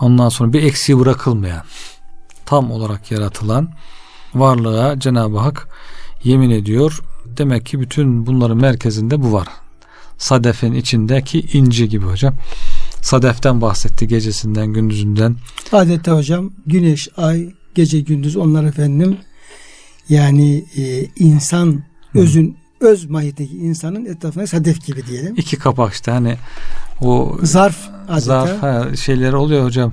ondan 0.00 0.28
sonra 0.28 0.52
bir 0.52 0.62
eksiği 0.62 0.98
bırakılmayan 0.98 1.62
tam 2.46 2.70
olarak 2.70 3.10
yaratılan 3.10 3.70
varlığa 4.34 5.00
Cenab-ı 5.00 5.38
Hak 5.38 5.68
yemin 6.24 6.50
ediyor. 6.50 7.00
Demek 7.38 7.66
ki 7.66 7.80
bütün 7.80 8.26
bunların 8.26 8.56
merkezinde 8.56 9.22
bu 9.22 9.32
var. 9.32 9.48
Sadefin 10.18 10.72
içindeki 10.72 11.40
inci 11.40 11.88
gibi 11.88 12.06
hocam. 12.06 12.34
Sadeften 13.02 13.60
bahsetti 13.60 14.08
gecesinden 14.08 14.66
gündüzünden. 14.66 15.36
Adette 15.72 16.10
hocam 16.10 16.50
güneş, 16.66 17.08
ay, 17.16 17.50
gece 17.74 18.00
gündüz 18.00 18.36
onlar 18.36 18.64
efendim 18.64 19.16
yani 20.08 20.64
e, 20.76 21.04
insan 21.16 21.82
özün 22.14 22.56
öz 22.80 23.04
mahiyetindeki 23.10 23.56
insanın 23.56 24.04
etrafına 24.04 24.46
sadef 24.46 24.86
gibi 24.86 25.06
diyelim. 25.06 25.34
iki 25.36 25.56
kapak 25.56 25.92
işte 25.92 26.10
hani 26.10 26.36
o 27.00 27.36
Zarf 27.42 27.76
adeta. 28.08 28.20
zarf 28.20 28.62
ha, 28.62 28.96
şeyleri 28.96 29.36
oluyor 29.36 29.64
hocam. 29.64 29.92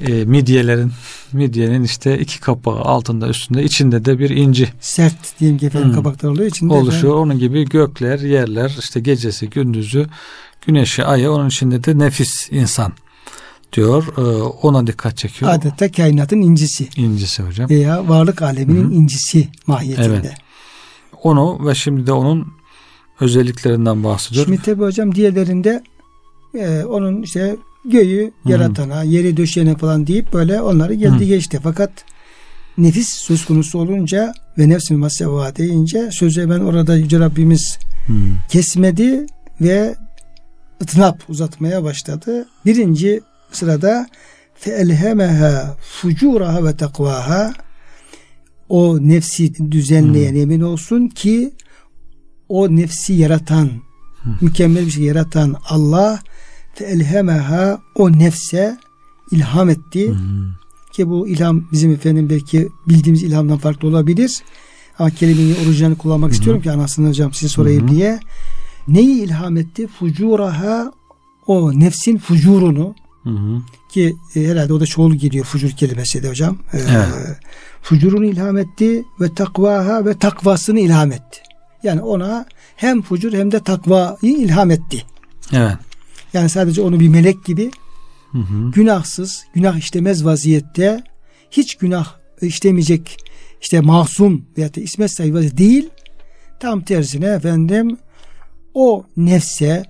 E, 0.00 0.24
midyelerin 0.24 0.92
midyenin 1.32 1.82
işte 1.82 2.18
iki 2.18 2.40
kapağı 2.40 2.78
altında 2.80 3.28
üstünde 3.28 3.64
içinde 3.64 4.04
de 4.04 4.18
bir 4.18 4.30
inci 4.30 4.68
Sert 4.80 5.40
diyelim 5.40 5.58
ki 5.58 5.66
efendim 5.66 5.88
Hmm. 5.88 5.94
kabaklar 5.94 6.30
oluyor. 6.30 6.46
içinde 6.50 6.72
oluşuyor. 6.74 7.14
Onun 7.14 7.38
gibi 7.38 7.68
gökler, 7.68 8.18
yerler, 8.18 8.76
işte 8.80 9.00
gecesi, 9.00 9.50
gündüzü, 9.50 10.06
güneşi, 10.66 11.04
ayı 11.04 11.30
onun 11.30 11.48
içinde 11.48 11.84
de 11.84 11.98
nefis 11.98 12.48
insan 12.52 12.92
diyor. 13.72 14.04
Ee, 14.18 14.20
ona 14.42 14.86
dikkat 14.86 15.16
çekiyor. 15.16 15.50
efendim 15.50 15.70
Adeta 15.72 15.92
kainatın 15.92 16.40
incisi 16.40 16.88
İncisi 16.96 17.42
hocam. 17.42 17.70
veya 17.70 18.08
varlık 18.08 18.42
aleminin 18.42 18.84
Hı 18.84 18.88
hı. 18.88 18.92
incisi 18.92 19.48
mahiyetinde. 19.66 20.06
Evet. 20.08 20.34
Onu 21.22 21.66
ve 21.66 21.74
şimdi 21.74 22.06
de 22.06 22.12
onun 22.12 22.52
özelliklerinden 23.20 24.04
bahsediyor. 24.04 24.44
Şimdi 24.46 24.62
tabi 24.62 24.82
hocam 24.82 25.14
diğerlerinde 25.14 25.82
e, 26.54 26.84
onun 26.84 27.22
işte 27.22 27.56
göğü 27.84 28.32
Hı. 28.42 28.50
yaratana, 28.50 29.02
yeri 29.02 29.36
döşeyene 29.36 29.76
falan 29.76 30.06
deyip 30.06 30.32
böyle 30.32 30.60
onları 30.60 30.94
geldi 30.94 31.20
Hı. 31.20 31.24
geçti. 31.24 31.60
Fakat 31.62 31.90
nefis 32.78 33.08
söz 33.08 33.44
konusu 33.44 33.78
olunca 33.78 34.32
ve 34.58 34.68
nefsin 34.68 34.98
maseva 34.98 35.56
deyince 35.56 36.10
sözü 36.12 36.50
ben 36.50 36.60
orada 36.60 36.96
Yüce 36.96 37.18
Rabbimiz 37.20 37.78
Hmm. 38.06 38.36
kesmedi 38.50 39.26
ve 39.60 39.94
ıtnap 40.82 41.22
uzatmaya 41.28 41.84
başladı. 41.84 42.48
Birinci 42.66 43.20
sırada 43.52 44.06
feelhemeha 44.54 45.76
fucuraha 46.00 46.64
ve 46.64 46.76
takvaha 46.76 47.52
o 48.68 48.98
nefsi 49.08 49.70
düzenleyen 49.72 50.32
Hmm. 50.32 50.40
emin 50.40 50.60
olsun 50.60 51.08
ki 51.08 51.52
o 52.48 52.76
nefsi 52.76 53.12
yaratan 53.12 53.70
mükemmel 54.40 54.86
bir 54.86 54.90
şey 54.90 55.04
yaratan 55.04 55.56
Allah 55.68 56.20
feelhemeha 56.74 57.78
o 57.94 58.12
nefse 58.12 58.78
ilham 59.30 59.70
etti 59.70 60.08
Hmm. 60.08 60.52
ki 60.92 61.08
bu 61.08 61.28
ilham 61.28 61.64
bizim 61.72 61.92
efendim 61.92 62.30
belki 62.30 62.68
bildiğimiz 62.88 63.22
ilhamdan 63.22 63.58
farklı 63.58 63.88
olabilir. 63.88 64.42
Ama 64.98 65.10
kelimeyi 65.10 65.54
orijinal 65.66 65.94
kullanmak 65.94 66.28
Hı 66.30 66.32
hı. 66.32 66.38
istiyorum 66.38 66.62
ki 66.62 66.70
anasını 66.70 67.08
hocam 67.08 67.32
size 67.32 67.48
sorayım 67.48 67.88
Hı 67.88 67.92
hı. 67.92 67.96
diye. 67.96 68.20
Neyi 68.88 69.22
ilham 69.24 69.56
etti? 69.56 69.86
Fucuraha 69.86 70.92
o 71.46 71.80
nefsin 71.80 72.18
fucurunu 72.18 72.94
Hı 73.22 73.30
hı. 73.30 73.58
ki 73.90 74.16
e, 74.36 74.40
herhalde 74.44 74.72
o 74.72 74.80
da 74.80 74.86
çoğul 74.86 75.14
geliyor 75.14 75.44
fucur 75.44 75.70
kelimesi 75.70 76.22
de 76.22 76.28
hocam. 76.28 76.58
Ee, 76.72 76.78
Evet. 76.90 77.38
Fucurunu 77.82 78.24
ilham 78.24 78.58
etti 78.58 79.04
ve 79.20 79.34
takvaha 79.34 80.04
ve 80.06 80.14
takvasını 80.18 80.80
ilham 80.80 81.12
etti. 81.12 81.38
Yani 81.82 82.00
ona 82.02 82.46
hem 82.76 83.02
fucur 83.02 83.32
hem 83.32 83.52
de 83.52 83.60
takvayı 83.60 84.16
ilham 84.36 84.70
etti. 84.70 85.02
Evet. 85.52 85.76
Yani 86.34 86.48
sadece 86.48 86.82
onu 86.82 87.00
bir 87.00 87.08
melek 87.08 87.44
gibi 87.44 87.70
Hı 88.32 88.38
hı. 88.38 88.70
günahsız, 88.70 89.44
günah 89.54 89.76
işlemez 89.76 90.24
vaziyette 90.24 91.04
hiç 91.50 91.74
günah 91.74 92.14
işlemeyecek 92.42 93.18
işte 93.60 93.80
masum 93.80 94.46
veya 94.58 94.74
da 94.74 94.80
ismet 94.80 95.10
sahibi 95.10 95.56
değil. 95.56 95.90
Tam 96.60 96.80
tersine 96.80 97.26
efendim 97.26 97.98
o 98.74 99.04
nefse 99.16 99.84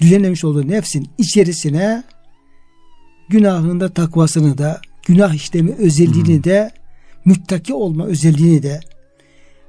düzenlemiş 0.00 0.44
olduğu 0.44 0.68
nefsin 0.68 1.08
içerisine 1.18 2.02
günahında 3.28 3.88
takvasını 3.88 4.58
da 4.58 4.80
günah 5.06 5.34
işlemi 5.34 5.72
özelliğini 5.72 6.44
de 6.44 6.70
müttaki 7.24 7.74
olma 7.74 8.04
özelliğini 8.04 8.62
de 8.62 8.80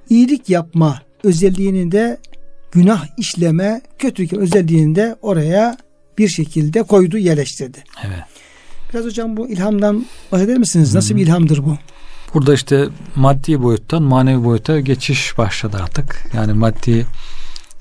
iyilik 0.09 0.49
yapma 0.49 1.01
özelliğini 1.23 1.91
de 1.91 2.17
günah 2.71 3.05
işleme 3.17 3.81
kötülük 3.99 4.33
özelliğini 4.33 4.95
de 4.95 5.15
oraya 5.21 5.77
bir 6.17 6.27
şekilde 6.27 6.83
koydu 6.83 7.17
yerleştirdi. 7.17 7.83
Evet. 8.07 8.23
Biraz 8.93 9.05
hocam 9.05 9.37
bu 9.37 9.49
ilhamdan 9.49 10.05
bahseder 10.31 10.57
misiniz? 10.57 10.95
Nasıl 10.95 11.15
bir 11.15 11.21
ilhamdır 11.21 11.65
bu? 11.65 11.77
Burada 12.33 12.53
işte 12.53 12.85
maddi 13.15 13.63
boyuttan 13.63 14.03
manevi 14.03 14.43
boyuta 14.43 14.79
geçiş 14.79 15.37
başladı 15.37 15.77
artık. 15.83 16.25
Yani 16.33 16.53
maddi 16.53 17.05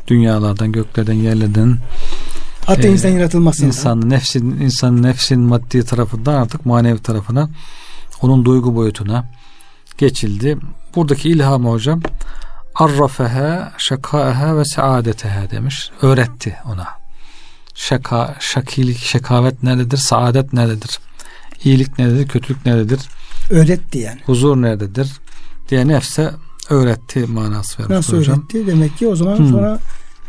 dünyalardan, 0.09 0.73
göklerden, 0.73 1.13
yerlerden 1.13 1.79
Hatta 2.67 2.83
Ee, 2.89 2.91
insan 2.93 3.09
yaratılmasında. 3.09 3.67
insan 3.67 4.11
nefsin 4.11 4.61
insan 4.61 5.03
nefsin 5.03 5.41
maddi 5.41 5.85
tarafından 5.85 6.35
artık 6.35 6.67
manevi 6.67 6.99
tarafına 7.03 7.49
onun 8.23 8.45
duygu 8.45 8.75
boyutuna 8.75 9.25
geçildi. 9.99 10.59
Buradaki 10.97 11.29
ilhamı 11.29 11.71
hocam 11.71 12.01
arrafeha 12.75 13.73
şakaeha 13.79 14.59
ve 14.59 14.65
saadeteha 14.65 15.51
demiş. 15.51 15.91
Öğretti 16.03 16.57
ona. 16.73 17.02
Şaka, 17.75 18.37
şakilik, 18.41 18.99
şekavet 18.99 19.63
nerededir? 19.63 19.97
Saadet 19.97 20.53
nerededir? 20.53 20.99
İyilik 21.65 21.99
nerededir? 21.99 22.29
Kötülük 22.29 22.67
nerededir? 22.67 23.01
Öğretti 23.51 23.99
yani. 23.99 24.21
Huzur 24.27 24.63
nerededir? 24.63 25.13
diye 25.71 25.89
nefse 25.89 26.31
öğretti 26.71 27.19
manası 27.27 27.79
vermiş 27.83 27.97
Nasıl 27.97 28.17
hocam. 28.17 28.39
öğretti? 28.39 28.67
Demek 28.67 28.97
ki 28.99 29.09
o 29.09 29.17
zaman 29.17 29.39
Hmm. 29.39 29.51
sonra 29.51 29.79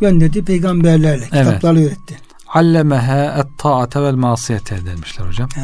gönderdiği 0.00 0.44
peygamberlerle, 0.44 1.28
Evet. 1.32 1.46
kitaplarla 1.46 1.80
öğretti. 1.80 2.16
Allemehe 2.48 3.32
et 3.40 3.46
taate 3.58 4.02
vel 4.02 4.14
masiyete 4.14 4.86
demişler 4.86 5.26
hocam. 5.26 5.48
He. 5.54 5.60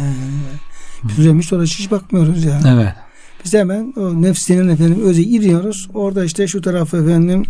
Biz 1.05 1.19
hiç 1.45 1.53
oraya 1.53 1.65
hiç 1.65 1.91
bakmıyoruz 1.91 2.45
ya. 2.45 2.61
Evet. 2.69 2.93
Biz 3.45 3.55
hemen 3.55 3.95
o 3.97 4.23
nefsinin 4.23 4.69
efendim 4.69 5.01
öze 5.05 5.23
iniyoruz. 5.23 5.89
Orada 5.95 6.25
işte 6.25 6.47
şu 6.47 6.63
tarafı 6.63 6.97
efendim 6.97 7.45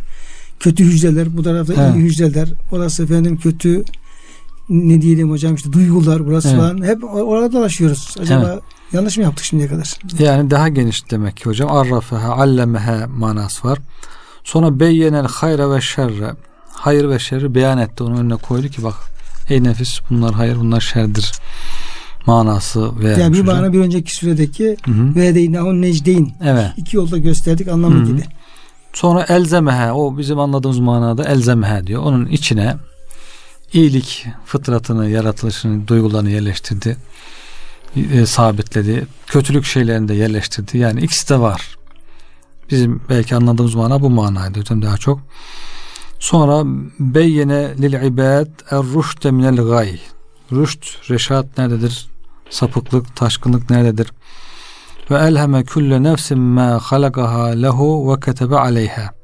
kötü 0.61 0.85
hücreler, 0.85 1.37
bu 1.37 1.43
tarafta 1.43 1.75
Evet. 1.75 1.97
iyi 1.97 2.05
hücreler. 2.05 2.49
Orası 2.73 3.03
efendim 3.05 3.37
kötü 3.37 3.85
ne 4.70 5.02
diyelim 5.02 5.30
hocam 5.30 5.54
işte 5.54 5.72
duygular 5.72 6.26
burası 6.26 6.48
Evet. 6.48 6.59
falan. 6.59 6.85
Hep 6.85 7.04
orada 7.14 7.52
dolaşıyoruz. 7.52 8.16
Acaba 8.20 8.61
yanlış 8.92 9.16
mı 9.16 9.22
yaptık 9.24 9.44
şimdiye 9.44 9.68
kadar? 9.68 9.94
Yani 10.18 10.50
daha 10.50 10.68
geniş 10.68 11.11
demek 11.11 11.37
ki 11.37 11.44
hocam. 11.44 11.70
Arrafeha, 11.72 12.33
allemehe 12.33 13.06
manası 13.06 13.68
var. 13.68 13.78
Sonra 14.44 14.80
beyyenel 14.80 15.26
hayra 15.26 15.74
ve 15.74 15.80
şerre. 15.80 16.35
Hayır 16.72 17.09
ve 17.09 17.18
şerri 17.18 17.54
beyan 17.54 17.78
etti. 17.78 18.02
Onun 18.02 18.16
önüne 18.16 18.37
koydu 18.37 18.68
ki 18.68 18.83
bak 18.83 18.94
ey 19.48 19.64
nefis 19.64 20.00
bunlar 20.11 20.35
hayır 20.35 20.56
bunlar 20.56 20.80
şerdir 20.80 21.33
manası 22.26 23.00
vermiş 23.00 23.18
yani 23.22 23.35
bir 23.35 23.46
bana 23.46 23.72
bir 23.72 23.80
önceki 23.80 24.16
süredeki 24.16 24.76
ve 24.88 25.35
deynahun 25.35 25.83
necdeyn 25.83 26.33
Evet. 26.44 26.66
iki 26.76 26.96
yolda 26.96 27.18
gösterdik 27.18 27.68
anlamı 27.68 27.94
Hı 27.96 28.00
hı. 28.00 28.06
gibi. 28.06 28.22
Sonra 28.92 29.24
elzemehe 29.28 29.92
o 29.92 30.18
bizim 30.18 30.38
anladığımız 30.38 30.78
manada 30.78 31.24
elzemehe 31.24 31.87
diyor. 31.87 32.02
Onun 32.02 32.26
içine 32.26 32.74
iyilik 33.72 34.26
fıtratını, 34.44 35.11
yaratılışını, 35.11 35.88
duygularını 35.88 36.30
yerleştirdi. 36.30 36.96
e, 38.12 38.26
sabitledi. 38.26 39.06
Kötülük 39.26 39.64
şeylerini 39.64 40.09
de 40.09 40.14
yerleştirdi. 40.14 40.78
Yani 40.78 41.00
ikisi 41.00 41.28
de 41.28 41.40
var. 41.40 41.76
Bizim 42.70 43.02
belki 43.09 43.37
anladığımız 43.37 43.74
mana 43.74 44.03
bu 44.03 44.11
manaydı 44.11 44.61
hocam 44.61 44.82
daha 44.82 44.97
çok. 44.97 45.20
Sonra 46.18 46.62
beyyene 46.99 47.74
lil 47.78 47.92
ibad 47.92 48.49
er 48.70 48.82
rüşte 48.82 49.30
minel 49.30 49.57
gay. 49.57 49.99
Rüşt, 50.53 51.11
reşat 51.11 51.59
nerededir? 51.59 52.09
Sapıklık, 52.51 53.16
taşkınlık 53.16 53.70
nerededir? 53.70 54.12
Ve 55.11 55.18
elheme 55.18 55.64
külle 55.64 56.03
nefsin 56.03 56.38
ma 56.38 56.78
halakaha 56.82 57.45
lehu 57.47 58.12
ve 58.12 58.20
ketebe 58.20 58.57
aleyha. 58.57 59.14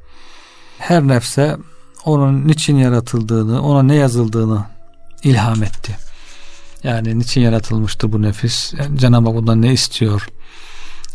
Her 0.79 1.09
nefse 1.09 1.57
onun 2.07 2.49
niçin 2.49 2.77
yaratıldığını, 2.77 3.63
ona 3.63 3.83
ne 3.83 3.95
yazıldığını 3.95 4.65
ilham 5.25 5.63
etti. 5.63 5.97
Yani 6.83 7.19
niçin 7.19 7.41
yaratılmıştır 7.41 8.13
bu 8.13 8.23
nefis? 8.23 8.75
Yani 8.79 8.99
Cenab-ı 8.99 9.29
Hak 9.29 9.37
bundan 9.37 9.63
ne 9.63 9.73
istiyor? 9.73 10.29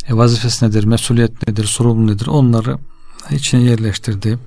E, 0.09 0.17
vazifesi 0.17 0.65
nedir? 0.65 0.83
Mesuliyet 0.83 1.47
nedir? 1.47 1.65
Sorumlu 1.65 2.11
nedir? 2.11 2.27
Onları 2.27 2.77
içine 3.29 3.61
yerleştirdi. 3.61 4.39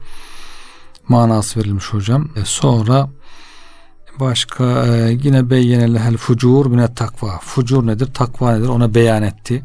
Manası 1.09 1.61
verilmiş 1.61 1.93
hocam. 1.93 2.29
E, 2.37 2.45
sonra 2.45 3.11
başka 4.21 4.87
e, 4.87 5.19
yine 5.23 5.51
beyyenelehel 5.51 6.17
fucur 6.17 6.67
mine 6.67 6.95
takva. 6.95 7.39
Fucur 7.39 7.87
nedir? 7.87 8.07
Takva 8.15 8.57
nedir? 8.57 8.69
Ona 8.69 8.95
beyan 8.95 9.23
etti. 9.23 9.63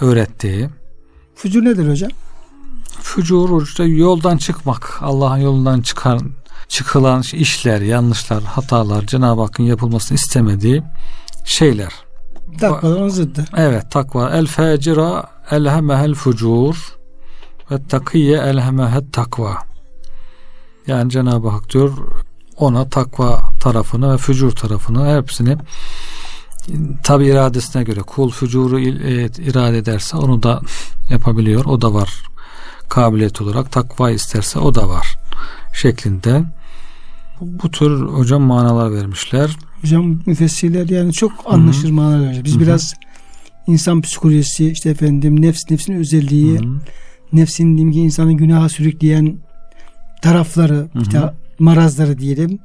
Öğretti. 0.00 0.70
Fucur 1.34 1.64
nedir 1.64 1.90
hocam? 1.90 2.10
Fucur 3.02 3.62
işte 3.62 3.84
yoldan 3.84 4.36
çıkmak. 4.36 4.98
Allah'ın 5.02 5.38
yolundan 5.38 5.80
çıkan 5.80 6.30
çıkılan 6.68 7.22
işler, 7.32 7.80
yanlışlar, 7.80 8.42
hatalar, 8.42 9.06
Cenab-ı 9.06 9.40
Hakk'ın 9.40 9.64
yapılmasını 9.64 10.16
istemediği 10.16 10.82
şeyler. 11.44 11.92
Takvadan 12.60 13.08
zıddı. 13.08 13.44
Evet 13.56 13.90
takva. 13.90 14.30
El 14.30 14.46
fecira 14.46 15.24
elhemehel 15.50 16.14
fucur 16.14 16.96
ve 17.70 17.86
takiye 17.88 18.38
elhemehet 18.38 19.12
takva. 19.12 19.58
Yani 20.86 21.10
Cenab-ı 21.10 21.48
Hak 21.48 21.72
diyor 21.72 21.92
ona 22.56 22.88
takva 22.88 23.40
tarafını 23.60 24.12
ve 24.12 24.16
fücur 24.16 24.50
tarafını 24.50 25.16
hepsini 25.16 25.56
tabi 27.02 27.26
iradesine 27.26 27.82
göre 27.82 28.00
kul 28.00 28.30
fücuru 28.30 28.80
e, 28.80 29.24
irade 29.24 29.78
ederse 29.78 30.16
onu 30.16 30.42
da 30.42 30.60
yapabiliyor. 31.10 31.64
O 31.64 31.80
da 31.80 31.94
var. 31.94 32.22
Kabiliyet 32.90 33.40
olarak 33.42 33.72
takva 33.72 34.10
isterse 34.10 34.58
o 34.58 34.74
da 34.74 34.88
var. 34.88 35.18
Şeklinde 35.74 36.44
bu 37.40 37.70
tür 37.70 38.00
hocam 38.00 38.42
manalar 38.42 38.92
vermişler. 38.92 39.56
Hocam 39.82 40.20
müfessirler 40.26 40.88
yani 40.88 41.12
çok 41.12 41.32
anlaşılır 41.46 41.84
Hı-hı. 41.84 41.92
manalar 41.92 42.20
vermişler. 42.20 42.44
Biz 42.44 42.52
Hı-hı. 42.52 42.60
biraz 42.60 42.94
insan 43.66 44.00
psikolojisi 44.00 44.70
işte 44.70 44.90
efendim 44.90 45.42
nefs 45.42 45.70
nefsin 45.70 45.92
özelliği 45.92 46.58
Hı-hı. 46.58 46.80
nefsin 47.32 47.76
diyeyim 47.76 47.92
ki 47.92 48.00
insanı 48.00 48.32
günaha 48.32 48.68
sürükleyen 48.68 49.36
tarafları 50.22 50.74
Hı-hı. 50.74 51.02
işte 51.02 51.20
marazları 51.58 52.18
diyelim 52.18 52.58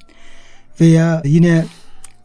veya 0.81 1.21
yine 1.25 1.65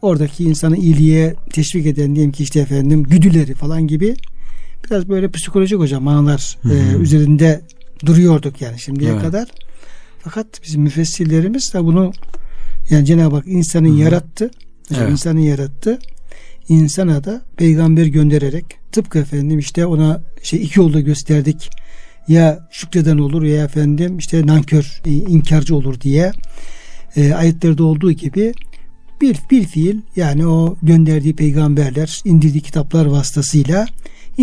oradaki 0.01 0.43
insanı 0.43 0.77
iyiliğe 0.77 1.35
teşvik 1.53 1.85
eden 1.85 2.15
diyelim 2.15 2.31
ki 2.31 2.43
işte 2.43 2.59
efendim 2.59 3.03
güdüleri 3.03 3.53
falan 3.53 3.87
gibi 3.87 4.15
biraz 4.85 5.09
böyle 5.09 5.31
psikolojik 5.31 5.79
hocam 5.79 6.03
manalar 6.03 6.57
e, 6.65 6.97
üzerinde 6.97 7.61
duruyorduk 8.05 8.61
yani 8.61 8.79
şimdiye 8.79 9.11
evet. 9.11 9.21
kadar. 9.21 9.47
Fakat 10.19 10.63
bizim 10.63 10.81
müfessirlerimiz 10.81 11.73
de 11.73 11.83
bunu 11.83 12.11
yani 12.89 13.05
Cenab-ı 13.05 13.35
Hak 13.35 13.47
insanı 13.47 13.87
Hı-hı. 13.87 13.97
yarattı. 13.97 14.51
Evet. 14.97 15.11
insanı 15.11 15.41
yarattı. 15.41 15.99
İnsana 16.69 17.23
da 17.23 17.41
peygamber 17.57 18.05
göndererek 18.05 18.65
tıpkı 18.91 19.19
efendim 19.19 19.59
işte 19.59 19.85
ona 19.85 20.21
şey 20.43 20.63
iki 20.63 20.79
yolda 20.79 20.99
gösterdik. 20.99 21.69
Ya 22.27 22.67
şükreden 22.71 23.17
olur 23.17 23.43
ya 23.43 23.63
efendim 23.63 24.17
işte 24.17 24.47
nankör, 24.47 25.01
inkarcı 25.05 25.75
olur 25.75 26.01
diye 26.01 26.31
e, 27.15 27.33
ayetlerde 27.33 27.83
olduğu 27.83 28.11
gibi 28.11 28.53
bir, 29.21 29.37
bir 29.51 29.63
fiil 29.63 30.01
yani 30.15 30.47
o 30.47 30.77
gönderdiği 30.83 31.35
peygamberler, 31.35 32.21
indirdiği 32.25 32.61
kitaplar 32.61 33.05
vasıtasıyla 33.05 33.87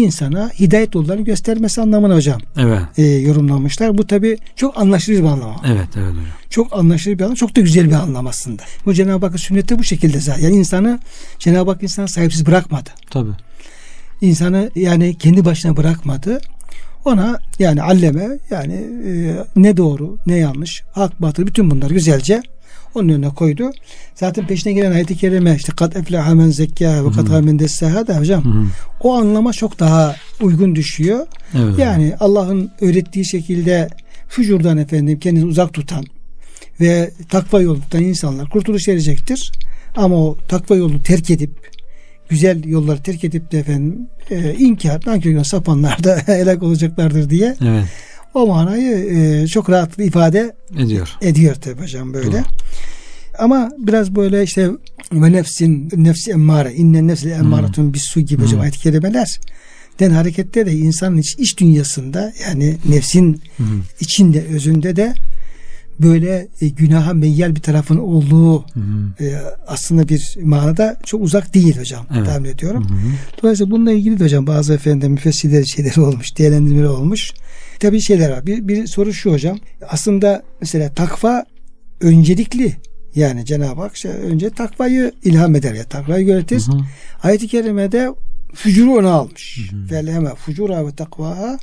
insana 0.00 0.50
hidayet 0.58 0.94
yollarını 0.94 1.24
göstermesi 1.24 1.80
anlamına 1.80 2.14
hocam 2.14 2.40
evet. 2.56 2.82
e, 2.96 3.02
yorumlamışlar. 3.02 3.98
Bu 3.98 4.06
tabi 4.06 4.38
çok 4.56 4.78
anlaşılır 4.78 5.18
bir 5.18 5.24
anlam. 5.24 5.62
Evet 5.66 5.88
evet 5.96 6.10
hocam. 6.10 6.24
Çok 6.50 6.78
anlaşılır 6.78 7.18
bir 7.18 7.24
anlam. 7.24 7.34
Çok 7.34 7.56
da 7.56 7.60
güzel 7.60 7.86
bir 7.86 7.94
anlam 7.94 8.26
aslında. 8.26 8.62
Bu 8.86 8.94
Cenab-ı 8.94 9.26
Hakk'ın 9.26 9.38
sünnette 9.38 9.78
bu 9.78 9.84
şekilde 9.84 10.20
zaten. 10.20 10.42
Yani 10.42 10.56
insanı 10.56 11.00
Cenab-ı 11.38 11.70
Hak 11.70 11.82
insanı 11.82 12.08
sahipsiz 12.08 12.46
bırakmadı. 12.46 12.90
Tabi. 13.10 13.30
İnsanı 14.20 14.70
yani 14.74 15.14
kendi 15.14 15.44
başına 15.44 15.76
bırakmadı. 15.76 16.40
Ona 17.04 17.38
yani 17.58 17.82
alleme 17.82 18.28
yani 18.50 18.74
e, 19.06 19.36
ne 19.56 19.76
doğru 19.76 20.18
ne 20.26 20.36
yanlış 20.36 20.82
hak 20.92 21.22
batıl 21.22 21.46
bütün 21.46 21.70
bunlar 21.70 21.90
güzelce 21.90 22.42
onun 22.94 23.08
önüne 23.08 23.28
koydu. 23.28 23.70
Zaten 24.14 24.46
peşine 24.46 24.72
gelen 24.72 24.92
ayet-i 24.92 25.16
kerime 25.16 25.54
işte 25.56 25.72
kat 25.76 25.96
eflaha 25.96 26.34
men 26.34 26.50
zekkaha 26.50 27.04
ve 27.04 27.10
kat 27.10 27.44
men 27.44 27.58
dessaha 27.58 28.06
da 28.06 28.18
hocam 28.18 28.44
Hı-hı. 28.44 28.64
o 29.00 29.14
anlama 29.14 29.52
çok 29.52 29.78
daha 29.78 30.16
uygun 30.40 30.76
düşüyor. 30.76 31.26
Evet. 31.58 31.78
Yani 31.78 32.14
Allah'ın 32.20 32.70
öğrettiği 32.80 33.24
şekilde 33.24 33.88
fücurdan 34.28 34.78
efendim 34.78 35.18
kendini 35.18 35.44
uzak 35.44 35.72
tutan 35.72 36.04
ve 36.80 37.10
takva 37.28 37.60
yolu 37.60 37.80
tutan 37.80 38.02
insanlar 38.02 38.50
kurtuluş 38.50 38.88
erecektir. 38.88 39.52
Ama 39.96 40.16
o 40.16 40.36
takva 40.48 40.76
yolunu 40.76 41.02
terk 41.02 41.30
edip 41.30 41.50
güzel 42.28 42.64
yolları 42.64 43.02
terk 43.02 43.24
edip 43.24 43.52
de 43.52 43.58
efendim 43.58 44.08
e, 44.30 44.54
inkar, 44.54 45.00
nankör 45.06 45.44
sapanlar 45.44 46.04
da 46.04 46.22
helak 46.26 46.62
olacaklardır 46.62 47.30
diye 47.30 47.56
evet. 47.62 47.84
O 48.34 48.46
manayı 48.46 48.96
e, 48.96 49.46
çok 49.46 49.70
rahat 49.70 49.98
ifade 49.98 50.56
ediyor. 50.78 51.08
Ediyor 51.22 51.54
tabi 51.54 51.82
hocam 51.82 52.14
böyle. 52.14 52.32
Doğru. 52.32 52.42
Ama 53.38 53.70
biraz 53.78 54.14
böyle 54.14 54.42
işte 54.42 54.70
ve 55.12 55.32
nefsin 55.32 55.90
nefsi 55.96 56.30
emmare 56.30 56.74
inne 56.74 57.06
nefsi 57.06 57.28
emmaretun 57.28 57.84
hmm. 57.84 57.94
su 57.94 58.20
gibi 58.20 58.42
hocam 58.42 58.54
hmm. 58.54 58.60
ayet 58.60 58.76
kelimeler 58.76 59.40
den 60.00 60.10
harekette 60.10 60.66
de 60.66 60.72
insanın 60.72 61.16
iç, 61.16 61.36
iç 61.38 61.58
dünyasında 61.58 62.32
yani 62.48 62.76
nefsin 62.88 63.42
hmm. 63.56 63.82
içinde 64.00 64.44
özünde 64.44 64.96
de 64.96 65.14
böyle 66.00 66.48
e, 66.60 66.68
günaha 66.68 67.12
meyyal 67.12 67.56
bir 67.56 67.60
tarafın 67.60 67.96
olduğu 67.96 68.62
hmm. 68.62 69.08
e, 69.20 69.36
aslında 69.66 70.08
bir 70.08 70.36
manada 70.42 70.96
çok 71.04 71.22
uzak 71.22 71.54
değil 71.54 71.78
hocam 71.78 72.06
evet. 72.16 72.26
tahmin 72.26 72.48
ediyorum. 72.50 72.88
Hmm. 72.88 73.12
Dolayısıyla 73.42 73.70
bununla 73.70 73.92
ilgili 73.92 74.20
de 74.20 74.24
hocam 74.24 74.46
bazı 74.46 74.74
efendim 74.74 75.12
müfessirler 75.12 75.64
şeyleri 75.64 76.00
olmuş, 76.00 76.38
değerlendirmeleri 76.38 76.88
olmuş. 76.88 77.32
Tabii 77.80 78.00
şeyler 78.00 78.30
var. 78.30 78.46
Bir, 78.46 78.68
bir 78.68 78.86
soru 78.86 79.12
şu 79.12 79.32
hocam. 79.32 79.58
Aslında 79.88 80.42
mesela 80.60 80.94
takva 80.94 81.44
öncelikli 82.00 82.76
yani 83.14 83.44
Cenab-ı 83.44 83.80
Hak 83.80 83.94
işte 83.94 84.08
önce 84.08 84.50
takvayı 84.50 85.12
ilham 85.24 85.54
eder 85.54 85.74
ya 85.74 85.84
takvayı. 85.84 86.28
Hı 86.50 86.56
hı. 86.56 86.80
Ayet-i 87.22 87.48
kerimede 87.48 88.08
fücuru 88.54 88.98
ona 88.98 89.10
almış. 89.10 89.70
Velheme 89.90 90.34
fucura 90.34 90.86
ve 90.86 90.94
takva 90.94 91.58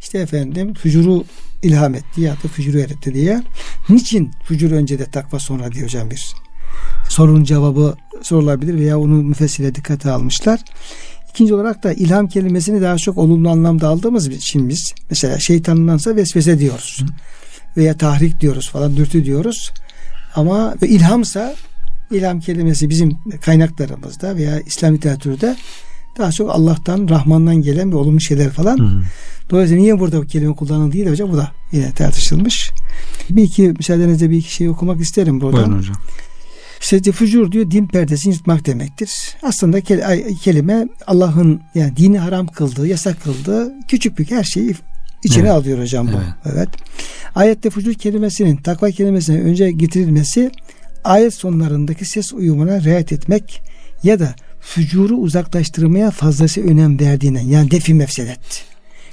işte 0.00 0.18
efendim 0.18 0.74
fücuru 0.74 1.24
ilham 1.62 1.94
etti 1.94 2.20
ya 2.20 2.32
da 2.32 2.48
fücuru 2.48 2.78
öğretti 2.78 3.14
diye. 3.14 3.42
Niçin 3.88 4.30
fücur 4.44 4.70
önce 4.70 4.98
de 4.98 5.04
takva 5.04 5.38
sonra 5.38 5.72
diyor 5.72 5.84
hocam 5.84 6.10
bir 6.10 6.34
sorunun 7.08 7.44
cevabı 7.44 7.96
sorulabilir 8.22 8.74
veya 8.74 8.98
onu 8.98 9.22
müfessile 9.22 9.74
dikkate 9.74 10.10
almışlar. 10.10 10.60
İkinci 11.30 11.54
olarak 11.54 11.82
da 11.82 11.92
ilham 11.92 12.28
kelimesini 12.28 12.82
daha 12.82 12.96
çok 12.96 13.18
olumlu 13.18 13.50
anlamda 13.50 13.88
aldığımız 13.88 14.28
için 14.28 14.68
biz 14.68 14.94
mesela 15.10 15.38
şeytanındansa 15.38 16.16
vesvese 16.16 16.58
diyoruz. 16.58 17.02
Hı. 17.02 17.06
Veya 17.76 17.96
tahrik 17.96 18.40
diyoruz 18.40 18.70
falan 18.70 18.96
dürtü 18.96 19.24
diyoruz. 19.24 19.70
Ama 20.34 20.74
ilhamsa 20.82 21.54
ilham 22.10 22.40
kelimesi 22.40 22.90
bizim 22.90 23.18
kaynaklarımızda 23.40 24.36
veya 24.36 24.60
İslam 24.60 24.94
literatürde 24.94 25.56
daha 26.18 26.32
çok 26.32 26.50
Allah'tan, 26.50 27.08
Rahman'dan 27.08 27.56
gelen 27.56 27.90
bir 27.90 27.96
olumlu 27.96 28.20
şeyler 28.20 28.50
falan. 28.50 28.78
Hı. 28.78 29.02
Dolayısıyla 29.50 29.82
niye 29.82 30.00
burada 30.00 30.22
bu 30.22 30.26
kelime 30.26 30.54
kullanıldı 30.54 30.92
değil 30.92 31.10
hocam 31.10 31.32
bu 31.32 31.36
da 31.36 31.52
yine 31.72 31.92
tartışılmış. 31.92 32.70
Bir 33.30 33.42
iki 33.42 33.62
müsaadenizle 33.62 34.30
bir 34.30 34.36
iki 34.36 34.54
şey 34.54 34.68
okumak 34.68 35.00
isterim 35.00 35.40
buradan. 35.40 35.64
Buyurun 35.66 35.78
hocam. 35.78 35.96
İşte 36.80 37.12
fucur 37.12 37.52
diyor 37.52 37.70
din 37.70 37.86
perdesini 37.86 38.34
yırtmak 38.34 38.66
demektir. 38.66 39.36
Aslında 39.42 39.80
kelime 40.42 40.88
Allah'ın 41.06 41.60
yani 41.74 41.96
dini 41.96 42.18
haram 42.18 42.46
kıldığı, 42.46 42.86
yasak 42.86 43.22
kıldığı 43.22 43.72
küçük 43.88 44.18
büyük 44.18 44.30
her 44.30 44.44
şeyi 44.44 44.74
içine 45.24 45.42
evet. 45.42 45.52
alıyor 45.52 45.78
hocam 45.78 46.06
bu. 46.06 46.10
Evet. 46.10 46.54
evet. 46.54 46.68
Ayette 47.34 47.70
fucur 47.70 47.94
kelimesinin 47.94 48.56
takva 48.56 48.90
kelimesine 48.90 49.40
önce 49.40 49.70
getirilmesi 49.70 50.50
ayet 51.04 51.34
sonlarındaki 51.34 52.04
ses 52.04 52.32
uyumuna 52.32 52.80
riayet 52.80 53.12
etmek 53.12 53.62
ya 54.02 54.20
da 54.20 54.34
fücuru 54.60 55.16
uzaklaştırmaya 55.16 56.10
fazlası 56.10 56.60
önem 56.60 57.00
verdiğinden 57.00 57.40
yani 57.46 57.70
defi 57.70 57.94
mefsedet. 57.94 58.64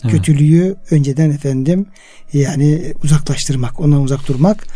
Evet. 0.04 0.12
Kötülüğü 0.12 0.76
önceden 0.92 1.30
efendim 1.30 1.86
yani 2.34 2.94
uzaklaştırmak, 3.04 3.80
ondan 3.80 4.02
uzak 4.02 4.28
durmak 4.28 4.68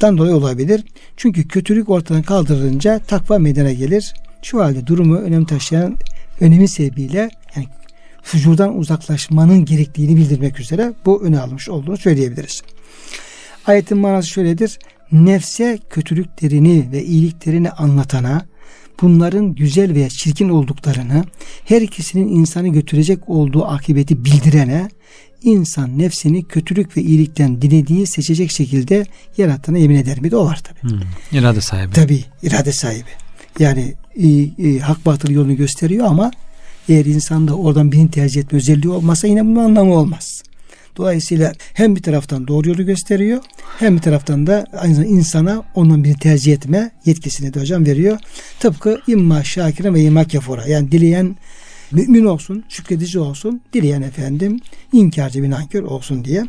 dan 0.00 0.18
dolayı 0.18 0.34
olabilir. 0.34 0.84
Çünkü 1.16 1.48
kötülük 1.48 1.88
ortadan 1.88 2.22
kaldırılınca 2.22 2.98
takva 2.98 3.38
meydana 3.38 3.72
gelir. 3.72 4.14
Şu 4.42 4.60
halde 4.60 4.86
durumu 4.86 5.16
önem 5.16 5.44
taşıyan 5.44 5.96
önemi 6.40 6.68
sebebiyle 6.68 7.30
yani 7.56 7.66
fücurdan 8.22 8.78
uzaklaşmanın 8.78 9.64
gerektiğini 9.64 10.16
bildirmek 10.16 10.60
üzere 10.60 10.92
bu 11.06 11.22
öne 11.22 11.40
almış 11.40 11.68
olduğunu 11.68 11.96
söyleyebiliriz. 11.96 12.62
Ayetin 13.66 13.98
manası 13.98 14.28
şöyledir. 14.28 14.78
Nefse 15.12 15.78
kötülüklerini 15.90 16.88
ve 16.92 17.04
iyiliklerini 17.04 17.70
anlatana, 17.70 18.46
bunların 19.02 19.54
güzel 19.54 19.94
veya 19.94 20.08
çirkin 20.08 20.48
olduklarını, 20.48 21.24
her 21.64 21.82
ikisinin 21.82 22.28
insanı 22.28 22.68
götürecek 22.68 23.28
olduğu 23.28 23.64
akıbeti 23.64 24.24
bildirene, 24.24 24.88
insan 25.42 25.98
nefsini 25.98 26.44
kötülük 26.44 26.96
ve 26.96 27.02
iyilikten 27.02 27.62
dilediği 27.62 28.06
seçecek 28.06 28.50
şekilde 28.50 29.06
yarattığına 29.36 29.78
yemin 29.78 29.96
eder 29.96 30.20
mi? 30.20 30.30
De 30.30 30.36
o 30.36 30.44
var 30.44 30.60
tabi. 30.64 30.92
Hmm. 30.92 31.00
İrade 31.32 31.60
sahibi. 31.60 31.92
Tabi 31.92 32.24
irade 32.42 32.72
sahibi. 32.72 33.10
Yani 33.58 33.94
e, 34.16 34.28
e, 34.68 34.78
hak 34.78 35.06
batıl 35.06 35.30
yolunu 35.30 35.56
gösteriyor 35.56 36.06
ama 36.06 36.30
eğer 36.88 37.04
insanda 37.04 37.54
oradan 37.54 37.92
birini 37.92 38.10
tercih 38.10 38.40
etme 38.40 38.58
özelliği 38.58 38.92
olmasa 38.92 39.26
yine 39.26 39.44
bunun 39.44 39.64
anlamı 39.64 39.94
olmaz. 39.94 40.42
Dolayısıyla 40.96 41.52
hem 41.74 41.96
bir 41.96 42.02
taraftan 42.02 42.48
doğru 42.48 42.68
yolu 42.68 42.86
gösteriyor 42.86 43.42
hem 43.78 43.96
bir 43.96 44.02
taraftan 44.02 44.46
da 44.46 44.66
aynı 44.72 44.94
zamanda 44.94 45.14
insana 45.14 45.62
ondan 45.74 46.04
birini 46.04 46.18
tercih 46.18 46.52
etme 46.52 46.90
yetkisini 47.04 47.54
de 47.54 47.60
hocam 47.60 47.86
veriyor. 47.86 48.18
Tıpkı 48.60 49.00
imma 49.06 49.44
şakire 49.44 49.94
ve 49.94 50.02
imma 50.02 50.24
kefura. 50.24 50.66
Yani 50.66 50.92
dileyen 50.92 51.36
mümin 51.92 52.24
olsun, 52.24 52.64
şükredici 52.68 53.18
olsun, 53.18 53.60
dileyen 53.72 54.02
efendim 54.02 54.60
inkarcı 54.92 55.42
bir 55.42 55.50
nankör 55.50 55.82
olsun 55.82 56.24
diye. 56.24 56.46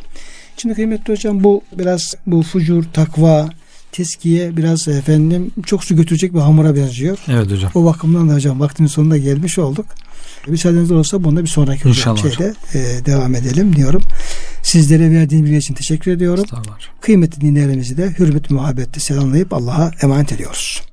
Şimdi 0.58 0.76
kıymetli 0.76 1.14
hocam 1.14 1.44
bu 1.44 1.62
biraz 1.78 2.16
bu 2.28 2.44
fucur, 2.44 2.84
takva, 2.94 3.50
teskiye 3.92 4.58
biraz 4.58 4.88
efendim 4.88 5.52
çok 5.66 5.84
su 5.84 5.96
götürecek 5.96 6.34
bir 6.34 6.40
hamura 6.40 6.76
benziyor. 6.76 7.18
Evet 7.28 7.52
hocam. 7.52 7.72
O 7.76 7.86
bakımdan 7.86 8.30
da 8.30 8.34
hocam 8.34 8.60
vaktimin 8.60 8.88
sonuna 8.88 9.18
gelmiş 9.18 9.60
olduk. 9.60 9.86
Müsaadenizle 10.48 10.96
olsa 10.96 11.24
bunda 11.24 11.42
bir 11.42 11.48
sonraki 11.48 11.90
İnşallah 11.90 12.22
şeyde 12.22 12.54
e, 12.74 13.06
devam 13.06 13.36
edelim 13.36 13.76
diyorum. 13.76 14.02
Sizlere 14.64 15.12
verdiğiniz 15.12 15.46
bilgi 15.46 15.58
için 15.58 15.74
teşekkür 15.74 16.12
ediyorum. 16.12 16.46
Kıymetli 17.02 17.42
dinleyenlerimizi 17.42 17.98
de 17.98 18.14
hürmet 18.20 18.50
muhabbetle 18.50 19.00
selamlayıp 19.00 19.54
Allah'a 19.54 19.92
emanet 20.02 20.32
ediyoruz. 20.32 20.89